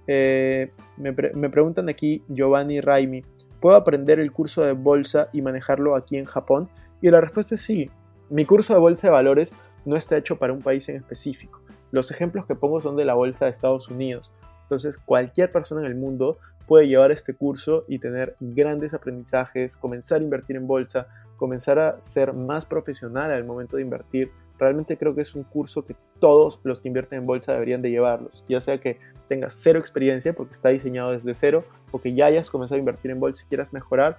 Eh, 0.07 0.71
me, 0.99 1.13
me, 1.13 1.49
preguntan 1.49 1.89
aquí 1.89 2.23
Giovanni 2.29 2.83
Raimi, 2.83 3.25
¿puedo 3.59 3.75
aprender 3.75 4.21
el 4.21 4.33
curso 4.33 4.65
de 4.65 4.73
bolsa 4.73 5.29
y 5.33 5.41
manejarlo 5.41 5.97
aquí 5.97 6.19
en 6.19 6.27
Japón? 6.27 6.69
Y 7.01 7.11
la 7.11 7.23
respuesta 7.23 7.55
es 7.55 7.63
sí. 7.63 7.89
Mi 8.29 8.45
curso 8.45 8.75
de 8.75 8.81
bolsa 8.81 9.07
de 9.07 9.13
valores 9.13 9.55
no 9.85 9.97
está 9.97 10.17
hecho 10.17 10.37
para 10.37 10.53
un 10.53 10.63
país 10.63 10.89
en 10.89 10.97
específico. 10.97 11.61
Los 11.91 12.11
ejemplos 12.11 12.47
que 12.47 12.55
pongo 12.55 12.81
son 12.81 12.97
de 12.97 13.05
la 13.05 13.15
bolsa 13.15 13.45
de 13.45 13.51
Estados 13.51 13.89
Unidos. 13.89 14.33
Entonces, 14.63 14.99
cualquier 14.99 15.53
persona 15.53 15.83
en 15.83 15.87
el 15.87 15.95
mundo 15.95 16.39
puede 16.67 16.89
llevar 16.89 17.13
este 17.13 17.35
curso 17.35 17.85
y 17.89 17.99
tener 17.99 18.37
grandes 18.41 18.95
aprendizajes, 18.95 19.77
comenzar 19.77 20.21
a 20.21 20.25
invertir 20.25 20.57
en 20.57 20.67
bolsa, 20.67 21.07
comenzar 21.37 21.79
a 21.79 22.01
ser 22.01 22.33
más 22.33 22.65
profesional 22.65 23.31
al 23.31 23.45
momento 23.45 23.77
de 23.77 23.83
invertir. 23.83 24.31
Realmente 24.59 24.97
creo 24.97 25.15
que 25.15 25.23
es 25.23 25.35
un 25.35 25.43
curso 25.43 25.85
que 25.85 25.97
todos 26.21 26.61
los 26.63 26.81
que 26.81 26.89
invierten 26.89 27.19
en 27.19 27.27
bolsa 27.27 27.53
deberían 27.53 27.83
de 27.83 27.91
llevarlos, 27.91 28.45
ya 28.49 28.61
sea 28.61 28.79
que 28.79 28.99
tengas 29.29 29.55
cero 29.55 29.79
experiencia 29.79 30.33
porque 30.33 30.53
está 30.53 30.69
diseñado 30.69 31.11
desde 31.11 31.35
cero 31.35 31.65
o 31.91 32.01
que 32.01 32.15
ya 32.15 32.27
hayas 32.27 32.51
comenzado 32.51 32.77
a 32.77 32.79
invertir 32.79 33.11
en 33.11 33.21
bolsa 33.21 33.43
y 33.45 33.49
quieras 33.49 33.73
mejorar, 33.73 34.19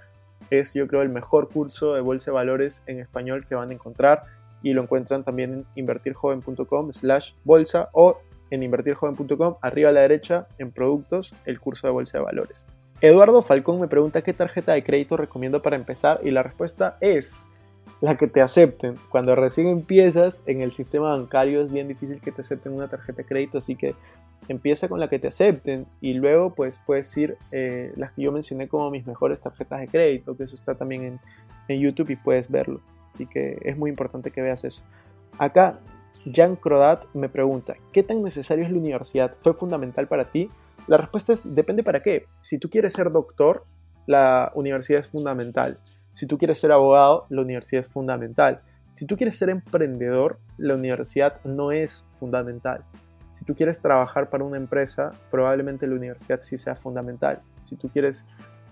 es 0.49 0.73
yo 0.73 0.87
creo 0.87 1.01
el 1.01 1.09
mejor 1.09 1.49
curso 1.49 1.93
de 1.93 2.01
bolsa 2.01 2.31
de 2.31 2.35
valores 2.35 2.83
en 2.85 2.99
español 2.99 3.45
que 3.47 3.55
van 3.55 3.71
a 3.71 3.73
encontrar 3.73 4.23
y 4.65 4.73
lo 4.73 4.81
encuentran 4.81 5.23
también 5.23 5.53
en 5.53 5.65
invertirjoven.com 5.75 6.91
slash 6.91 7.33
bolsa 7.43 7.89
o 7.93 8.17
en 8.49 8.63
invertirjoven.com 8.63 9.57
arriba 9.61 9.91
a 9.91 9.93
la 9.93 10.01
derecha 10.01 10.47
en 10.57 10.71
productos 10.71 11.35
el 11.45 11.59
curso 11.59 11.85
de 11.85 11.93
bolsa 11.93 12.17
de 12.17 12.23
valores. 12.23 12.65
Eduardo 12.99 13.43
Falcón 13.43 13.79
me 13.79 13.87
pregunta 13.87 14.23
qué 14.23 14.33
tarjeta 14.33 14.73
de 14.73 14.83
crédito 14.83 15.17
recomiendo 15.17 15.61
para 15.61 15.75
empezar 15.75 16.19
y 16.23 16.31
la 16.31 16.41
respuesta 16.41 16.97
es 16.99 17.45
la 18.01 18.17
que 18.17 18.25
te 18.25 18.41
acepten. 18.41 18.95
Cuando 19.11 19.35
recién 19.35 19.67
empiezas 19.67 20.41
en 20.47 20.61
el 20.61 20.71
sistema 20.71 21.11
bancario 21.11 21.61
es 21.61 21.71
bien 21.71 21.87
difícil 21.87 22.19
que 22.19 22.31
te 22.31 22.41
acepten 22.41 22.73
una 22.73 22.87
tarjeta 22.87 23.17
de 23.17 23.25
crédito, 23.25 23.59
así 23.59 23.75
que 23.75 23.93
empieza 24.47 24.89
con 24.89 24.99
la 24.99 25.09
que 25.09 25.19
te 25.19 25.27
acepten 25.27 25.85
y 26.01 26.13
luego 26.15 26.55
pues 26.55 26.81
puedes 26.87 27.15
ir 27.17 27.37
eh, 27.51 27.93
las 27.97 28.13
que 28.13 28.23
yo 28.23 28.31
mencioné 28.31 28.67
como 28.67 28.89
mis 28.89 29.05
mejores 29.05 29.39
tarjetas 29.39 29.81
de 29.81 29.89
crédito, 29.89 30.35
que 30.35 30.45
eso 30.45 30.55
está 30.55 30.73
también 30.73 31.03
en, 31.03 31.19
en 31.67 31.79
YouTube 31.79 32.09
y 32.09 32.15
puedes 32.15 32.49
verlo. 32.49 32.81
Así 33.15 33.27
que 33.27 33.57
es 33.61 33.77
muy 33.77 33.89
importante 33.89 34.29
que 34.29 34.41
veas 34.41 34.65
eso. 34.65 34.83
Acá, 35.37 35.79
Jean 36.25 36.57
Crodat 36.57 37.05
me 37.13 37.29
pregunta, 37.29 37.75
¿qué 37.93 38.03
tan 38.03 38.21
necesario 38.21 38.65
es 38.65 38.71
la 38.71 38.77
universidad? 38.77 39.37
¿Fue 39.41 39.53
fundamental 39.53 40.09
para 40.09 40.29
ti? 40.29 40.49
La 40.87 40.97
respuesta 40.97 41.31
es, 41.31 41.55
depende 41.55 41.81
para 41.81 42.01
qué. 42.01 42.25
Si 42.41 42.57
tú 42.57 42.69
quieres 42.69 42.93
ser 42.93 43.11
doctor, 43.11 43.63
la 44.05 44.51
universidad 44.53 44.99
es 44.99 45.07
fundamental. 45.07 45.79
Si 46.11 46.27
tú 46.27 46.37
quieres 46.37 46.59
ser 46.59 46.73
abogado, 46.73 47.25
la 47.29 47.41
universidad 47.41 47.85
es 47.85 47.87
fundamental. 47.87 48.61
Si 48.95 49.05
tú 49.05 49.15
quieres 49.15 49.37
ser 49.37 49.49
emprendedor, 49.49 50.37
la 50.57 50.75
universidad 50.75 51.39
no 51.45 51.71
es 51.71 52.05
fundamental. 52.19 52.83
Si 53.31 53.45
tú 53.45 53.55
quieres 53.55 53.79
trabajar 53.79 54.29
para 54.29 54.43
una 54.43 54.57
empresa, 54.57 55.13
probablemente 55.31 55.87
la 55.87 55.95
universidad 55.95 56.41
sí 56.41 56.57
sea 56.57 56.75
fundamental. 56.75 57.41
Si 57.61 57.77
tú 57.77 57.87
quieres 57.89 58.25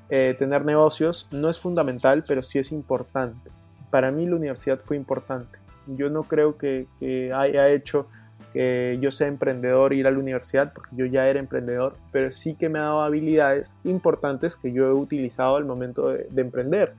eh, 0.10 0.36
tener 0.38 0.66
negocios, 0.66 1.28
no 1.32 1.50
es 1.50 1.60
fundamental, 1.60 2.26
pero 2.28 2.44
sí 2.44 2.60
es 2.60 2.74
importante. 2.74 3.50
Para 3.94 4.10
mí 4.10 4.26
la 4.26 4.38
universidad 4.38 4.80
fue 4.80 4.98
importante. 4.98 5.60
Yo 5.86 6.10
no 6.10 6.24
creo 6.24 6.58
que, 6.58 6.88
haya 7.32 7.70
hecho 7.70 8.08
que 8.54 8.98
yo 9.00 9.12
sea 9.12 9.28
emprendedor 9.28 9.94
ir 9.94 10.08
a 10.08 10.12
la 10.12 10.18
universidad, 10.18 10.74
porque 10.74 10.96
yo 10.96 11.06
ya 11.06 11.28
era 11.28 11.40
emprendedor, 11.40 11.96
pero 12.12 12.32
sí 12.32 12.56
que 12.56 12.70
me 12.70 12.80
ha 12.80 12.84
dado 12.84 13.02
habilidades 13.04 13.76
importantes 13.84 14.56
que 14.56 14.72
yo 14.72 14.88
he 14.88 14.94
utilizado 14.94 15.58
al 15.58 15.66
momento 15.66 16.10
de, 16.10 16.28
de 16.32 16.42
emprender. 16.42 16.94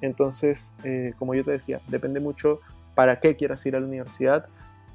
Entonces, 0.00 0.74
eh, 0.82 1.12
como 1.20 1.36
yo 1.36 1.44
te 1.44 1.52
decía, 1.52 1.80
depende 1.86 2.18
mucho 2.18 2.60
para 2.96 3.20
qué 3.20 3.36
quieras 3.36 3.64
ir 3.66 3.76
a 3.76 3.80
la 3.80 3.86
universidad 3.86 4.46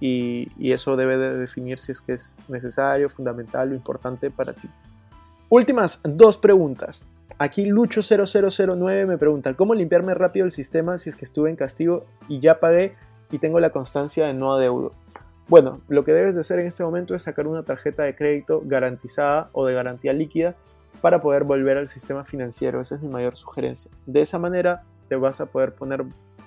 y, 0.01 0.51
eso 0.73 0.97
debe 0.97 1.17
de 1.17 1.37
definir 1.37 1.79
si 1.79 1.93
es 1.93 2.01
que 2.01 2.13
es 2.13 2.35
necesario, 2.49 3.07
fundamental 3.07 3.71
o 3.71 3.75
importante 3.75 4.29
para 4.29 4.51
ti. 4.51 4.67
Últimas 5.47 6.01
dos 6.03 6.35
preguntas. 6.35 7.05
Aquí 7.37 7.65
Lucho0009 7.65 9.07
me 9.07 9.17
pregunta, 9.17 9.53
¿cómo 9.55 9.73
limpiarme 9.73 10.13
rápido 10.13 10.45
el 10.45 10.53
sistema 10.53 10.97
si 10.97 11.09
es 11.09 11.17
que 11.17 11.25
estuve 11.25 11.49
en 11.49 11.57
castigo 11.57 12.05
y 12.29 12.39
ya 12.39 12.61
pagué 12.61 12.95
y 13.29 13.39
tengo 13.39 13.59
la 13.59 13.71
constancia 13.71 14.25
de 14.25 14.33
no 14.33 14.53
adeudo? 14.53 14.93
Bueno, 15.49 15.81
lo 15.89 16.05
que 16.05 16.13
debes 16.13 16.35
de 16.35 16.41
hacer 16.41 16.59
en 16.59 16.67
este 16.67 16.83
momento 16.83 17.13
es 17.13 17.23
sacar 17.23 17.45
una 17.45 17.63
tarjeta 17.63 18.03
de 18.03 18.15
crédito 18.15 18.61
garantizada 18.63 19.49
o 19.51 19.65
de 19.65 19.73
garantía 19.73 20.13
líquida 20.13 20.55
para 21.01 21.21
poder 21.21 21.43
volver 21.43 21.77
al 21.77 21.89
sistema 21.89 22.23
financiero. 22.23 22.79
Esa 22.79 22.95
es 22.95 23.01
mi 23.01 23.09
mayor 23.09 23.35
sugerencia. 23.35 23.91
De 24.05 24.21
esa 24.21 24.39
manera 24.39 24.83
te 25.09 25.17
vas 25.17 25.41
a 25.41 25.45
poder 25.45 25.73
poner 25.73 26.05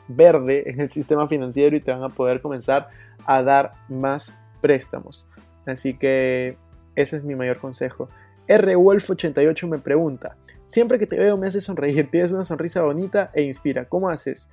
verde 0.08 0.70
en 0.70 0.80
el 0.80 0.88
sistema 0.88 1.28
financiero 1.28 1.76
y 1.76 1.80
te 1.80 1.92
van 1.92 2.02
a 2.02 2.08
poder 2.08 2.40
comenzar 2.40 2.88
a 3.26 3.42
dar 3.42 3.74
más 3.90 4.34
préstamos. 4.62 5.26
Así 5.66 5.94
que 5.94 6.56
ese 6.96 7.18
es 7.18 7.24
mi 7.24 7.36
mayor 7.36 7.58
consejo. 7.58 8.08
RWolf88 8.48 9.68
me 9.68 9.78
pregunta, 9.78 10.34
siempre 10.68 10.98
que 10.98 11.06
te 11.06 11.18
veo 11.18 11.36
me 11.36 11.48
hace 11.48 11.60
sonreír, 11.60 12.08
tienes 12.12 12.30
una 12.30 12.44
sonrisa 12.44 12.82
bonita 12.82 13.30
e 13.32 13.42
inspira. 13.42 13.86
¿Cómo 13.86 14.10
haces? 14.10 14.50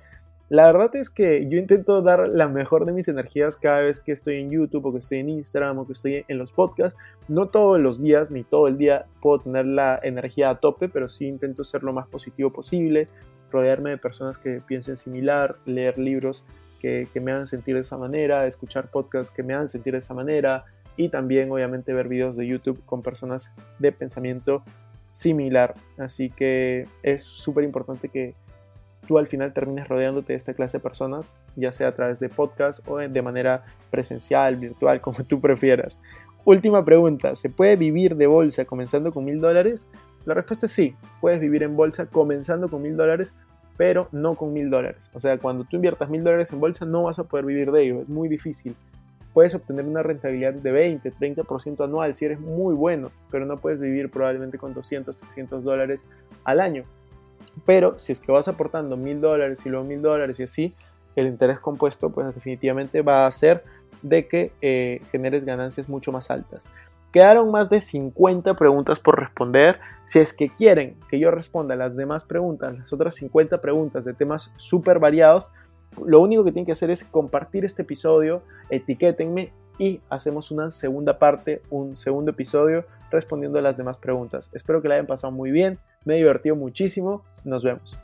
La 0.48 0.66
verdad 0.66 0.94
es 0.94 1.10
que 1.10 1.46
yo 1.48 1.58
intento 1.58 2.02
dar 2.02 2.28
la 2.28 2.48
mejor 2.48 2.86
de 2.86 2.92
mis 2.92 3.08
energías 3.08 3.56
cada 3.56 3.80
vez 3.80 4.00
que 4.00 4.12
estoy 4.12 4.36
en 4.36 4.50
YouTube 4.50 4.86
o 4.86 4.92
que 4.92 4.98
estoy 4.98 5.18
en 5.18 5.28
Instagram 5.28 5.78
o 5.78 5.86
que 5.86 5.92
estoy 5.92 6.24
en 6.28 6.38
los 6.38 6.52
podcasts. 6.52 6.98
No 7.28 7.48
todos 7.48 7.80
los 7.80 8.00
días 8.00 8.30
ni 8.30 8.44
todo 8.44 8.68
el 8.68 8.78
día 8.78 9.06
puedo 9.20 9.40
tener 9.40 9.66
la 9.66 9.98
energía 10.02 10.50
a 10.50 10.54
tope, 10.60 10.88
pero 10.88 11.08
sí 11.08 11.26
intento 11.26 11.64
ser 11.64 11.82
lo 11.82 11.92
más 11.92 12.06
positivo 12.06 12.50
posible, 12.50 13.08
rodearme 13.50 13.90
de 13.90 13.98
personas 13.98 14.38
que 14.38 14.62
piensen 14.66 14.96
similar, 14.96 15.56
leer 15.66 15.98
libros 15.98 16.44
que, 16.80 17.08
que 17.12 17.20
me 17.20 17.32
hagan 17.32 17.48
sentir 17.48 17.74
de 17.74 17.80
esa 17.80 17.98
manera, 17.98 18.46
escuchar 18.46 18.88
podcasts 18.90 19.34
que 19.34 19.42
me 19.42 19.52
hagan 19.52 19.68
sentir 19.68 19.94
de 19.94 19.98
esa 19.98 20.14
manera 20.14 20.64
y 20.96 21.08
también 21.08 21.50
obviamente 21.50 21.92
ver 21.92 22.08
videos 22.08 22.36
de 22.36 22.46
YouTube 22.46 22.82
con 22.86 23.02
personas 23.02 23.52
de 23.80 23.92
pensamiento 23.92 24.62
similar. 25.16 25.74
Así 25.98 26.30
que 26.30 26.86
es 27.02 27.22
súper 27.22 27.64
importante 27.64 28.08
que 28.08 28.34
tú 29.06 29.18
al 29.18 29.26
final 29.26 29.52
termines 29.52 29.88
rodeándote 29.88 30.32
de 30.32 30.36
esta 30.36 30.54
clase 30.54 30.78
de 30.78 30.82
personas, 30.82 31.36
ya 31.54 31.72
sea 31.72 31.88
a 31.88 31.94
través 31.94 32.20
de 32.20 32.28
podcast 32.28 32.86
o 32.88 32.98
de 32.98 33.22
manera 33.22 33.64
presencial, 33.90 34.56
virtual, 34.56 35.00
como 35.06 35.24
tú 35.24 35.40
prefieras. 35.40 36.00
Última 36.44 36.84
pregunta, 36.84 37.34
¿se 37.34 37.50
puede 37.50 37.76
vivir 37.76 38.16
de 38.16 38.26
bolsa 38.26 38.64
comenzando 38.64 39.12
con 39.12 39.24
mil 39.24 39.40
dólares? 39.40 39.88
La 40.24 40.34
respuesta 40.34 40.66
es 40.66 40.72
sí, 40.72 40.94
puedes 41.20 41.40
vivir 41.40 41.62
en 41.62 41.76
bolsa 41.76 42.06
comenzando 42.06 42.68
con 42.68 42.82
mil 42.82 42.96
dólares, 42.96 43.32
pero 43.76 44.08
no 44.12 44.34
con 44.34 44.52
mil 44.52 44.70
dólares. 44.70 45.10
O 45.14 45.18
sea, 45.18 45.38
cuando 45.38 45.64
tú 45.64 45.76
inviertas 45.76 46.08
mil 46.08 46.22
dólares 46.22 46.52
en 46.52 46.60
bolsa 46.60 46.84
no 46.84 47.04
vas 47.04 47.18
a 47.18 47.24
poder 47.24 47.46
vivir 47.46 47.70
de 47.72 47.82
ello, 47.82 48.02
es 48.02 48.08
muy 48.08 48.28
difícil. 48.28 48.76
Puedes 49.36 49.54
obtener 49.54 49.84
una 49.84 50.02
rentabilidad 50.02 50.54
de 50.54 50.72
20, 50.72 51.12
30% 51.12 51.84
anual 51.84 52.16
si 52.16 52.24
eres 52.24 52.40
muy 52.40 52.74
bueno, 52.74 53.10
pero 53.30 53.44
no 53.44 53.58
puedes 53.58 53.78
vivir 53.78 54.10
probablemente 54.10 54.56
con 54.56 54.72
200, 54.72 55.14
300 55.14 55.62
dólares 55.62 56.06
al 56.44 56.58
año. 56.58 56.84
Pero 57.66 57.98
si 57.98 58.12
es 58.12 58.20
que 58.20 58.32
vas 58.32 58.48
aportando 58.48 58.96
mil 58.96 59.20
dólares 59.20 59.58
y 59.66 59.68
luego 59.68 59.84
mil 59.84 60.00
dólares 60.00 60.40
y 60.40 60.44
así, 60.44 60.74
el 61.16 61.26
interés 61.26 61.60
compuesto 61.60 62.08
pues 62.08 62.34
definitivamente 62.34 63.02
va 63.02 63.24
a 63.24 63.26
hacer 63.26 63.62
de 64.00 64.26
que 64.26 64.52
eh, 64.62 65.02
generes 65.12 65.44
ganancias 65.44 65.90
mucho 65.90 66.12
más 66.12 66.30
altas. 66.30 66.66
Quedaron 67.12 67.50
más 67.50 67.68
de 67.68 67.82
50 67.82 68.54
preguntas 68.54 69.00
por 69.00 69.20
responder. 69.20 69.78
Si 70.04 70.18
es 70.18 70.32
que 70.32 70.48
quieren 70.48 70.96
que 71.10 71.18
yo 71.18 71.30
responda 71.30 71.76
las 71.76 71.94
demás 71.94 72.24
preguntas, 72.24 72.78
las 72.78 72.90
otras 72.90 73.14
50 73.16 73.60
preguntas 73.60 74.02
de 74.06 74.14
temas 74.14 74.54
súper 74.56 74.98
variados, 74.98 75.50
lo 76.04 76.20
único 76.20 76.44
que 76.44 76.52
tienen 76.52 76.66
que 76.66 76.72
hacer 76.72 76.90
es 76.90 77.04
compartir 77.04 77.64
este 77.64 77.82
episodio, 77.82 78.42
etiquétenme 78.70 79.52
y 79.78 80.00
hacemos 80.08 80.50
una 80.50 80.70
segunda 80.70 81.18
parte, 81.18 81.62
un 81.70 81.96
segundo 81.96 82.30
episodio 82.30 82.84
respondiendo 83.10 83.58
a 83.58 83.62
las 83.62 83.76
demás 83.76 83.98
preguntas. 83.98 84.50
Espero 84.52 84.82
que 84.82 84.88
la 84.88 84.94
hayan 84.94 85.06
pasado 85.06 85.32
muy 85.32 85.50
bien, 85.50 85.78
me 86.04 86.14
he 86.14 86.18
divertido 86.18 86.56
muchísimo, 86.56 87.24
nos 87.44 87.62
vemos. 87.62 87.98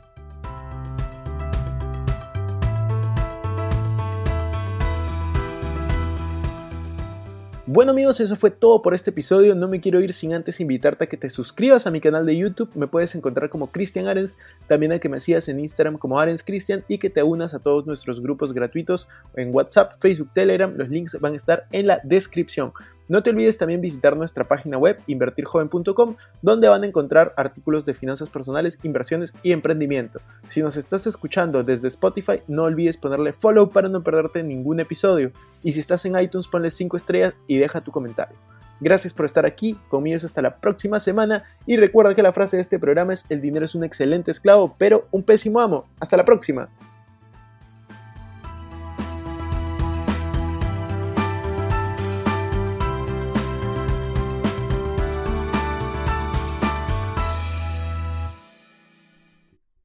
Bueno 7.65 7.91
amigos, 7.91 8.19
eso 8.19 8.35
fue 8.35 8.51
todo 8.51 8.81
por 8.81 8.93
este 8.93 9.11
episodio. 9.11 9.55
No 9.55 9.69
me 9.69 9.79
quiero 9.79 10.01
ir 10.01 10.11
sin 10.11 10.33
antes 10.33 10.59
invitarte 10.59 11.05
a 11.05 11.07
que 11.07 11.15
te 11.15 11.29
suscribas 11.29 11.87
a 11.87 11.91
mi 11.91 12.01
canal 12.01 12.25
de 12.25 12.35
YouTube. 12.35 12.69
Me 12.75 12.87
puedes 12.87 13.15
encontrar 13.15 13.49
como 13.49 13.71
Cristian 13.71 14.09
Arens, 14.09 14.37
también 14.67 14.91
a 14.91 14.99
que 14.99 15.07
me 15.07 15.21
sigas 15.21 15.47
en 15.47 15.61
Instagram 15.61 15.97
como 15.97 16.19
Arens 16.19 16.43
Cristian 16.43 16.83
y 16.89 16.97
que 16.97 17.09
te 17.09 17.23
unas 17.23 17.53
a 17.53 17.59
todos 17.59 17.85
nuestros 17.87 18.19
grupos 18.19 18.51
gratuitos 18.51 19.07
en 19.37 19.55
WhatsApp, 19.55 19.93
Facebook, 20.01 20.31
Telegram. 20.33 20.75
Los 20.75 20.89
links 20.89 21.17
van 21.21 21.31
a 21.31 21.37
estar 21.37 21.65
en 21.71 21.87
la 21.87 22.01
descripción. 22.03 22.73
No 23.13 23.21
te 23.21 23.29
olvides 23.29 23.59
también 23.59 23.79
visitar 23.79 24.17
nuestra 24.17 24.47
página 24.47 24.79
web 24.79 24.99
invertirjoven.com 25.05 26.15
donde 26.41 26.67
van 26.67 26.81
a 26.81 26.87
encontrar 26.87 27.31
artículos 27.37 27.85
de 27.85 27.93
finanzas 27.93 28.27
personales, 28.27 28.79
inversiones 28.81 29.35
y 29.43 29.51
emprendimiento. 29.51 30.19
Si 30.49 30.63
nos 30.63 30.77
estás 30.77 31.05
escuchando 31.05 31.63
desde 31.63 31.89
Spotify, 31.89 32.41
no 32.47 32.63
olvides 32.63 32.97
ponerle 32.97 33.31
follow 33.33 33.69
para 33.69 33.87
no 33.87 34.01
perderte 34.01 34.41
ningún 34.41 34.79
episodio. 34.79 35.31
Y 35.61 35.73
si 35.73 35.81
estás 35.81 36.03
en 36.05 36.19
iTunes, 36.19 36.47
ponle 36.47 36.71
5 36.71 36.97
estrellas 36.97 37.35
y 37.45 37.59
deja 37.59 37.81
tu 37.81 37.91
comentario. 37.91 38.35
Gracias 38.79 39.13
por 39.13 39.27
estar 39.27 39.45
aquí, 39.45 39.77
conmigo 39.89 40.15
hasta 40.15 40.41
la 40.41 40.57
próxima 40.57 40.99
semana 40.99 41.43
y 41.67 41.77
recuerda 41.77 42.15
que 42.15 42.23
la 42.23 42.33
frase 42.33 42.55
de 42.57 42.63
este 42.63 42.79
programa 42.79 43.13
es 43.13 43.29
el 43.29 43.41
dinero 43.41 43.65
es 43.65 43.75
un 43.75 43.83
excelente 43.83 44.31
esclavo, 44.31 44.73
pero 44.79 45.07
un 45.11 45.21
pésimo 45.21 45.59
amo. 45.59 45.85
Hasta 45.99 46.17
la 46.17 46.25
próxima. 46.25 46.67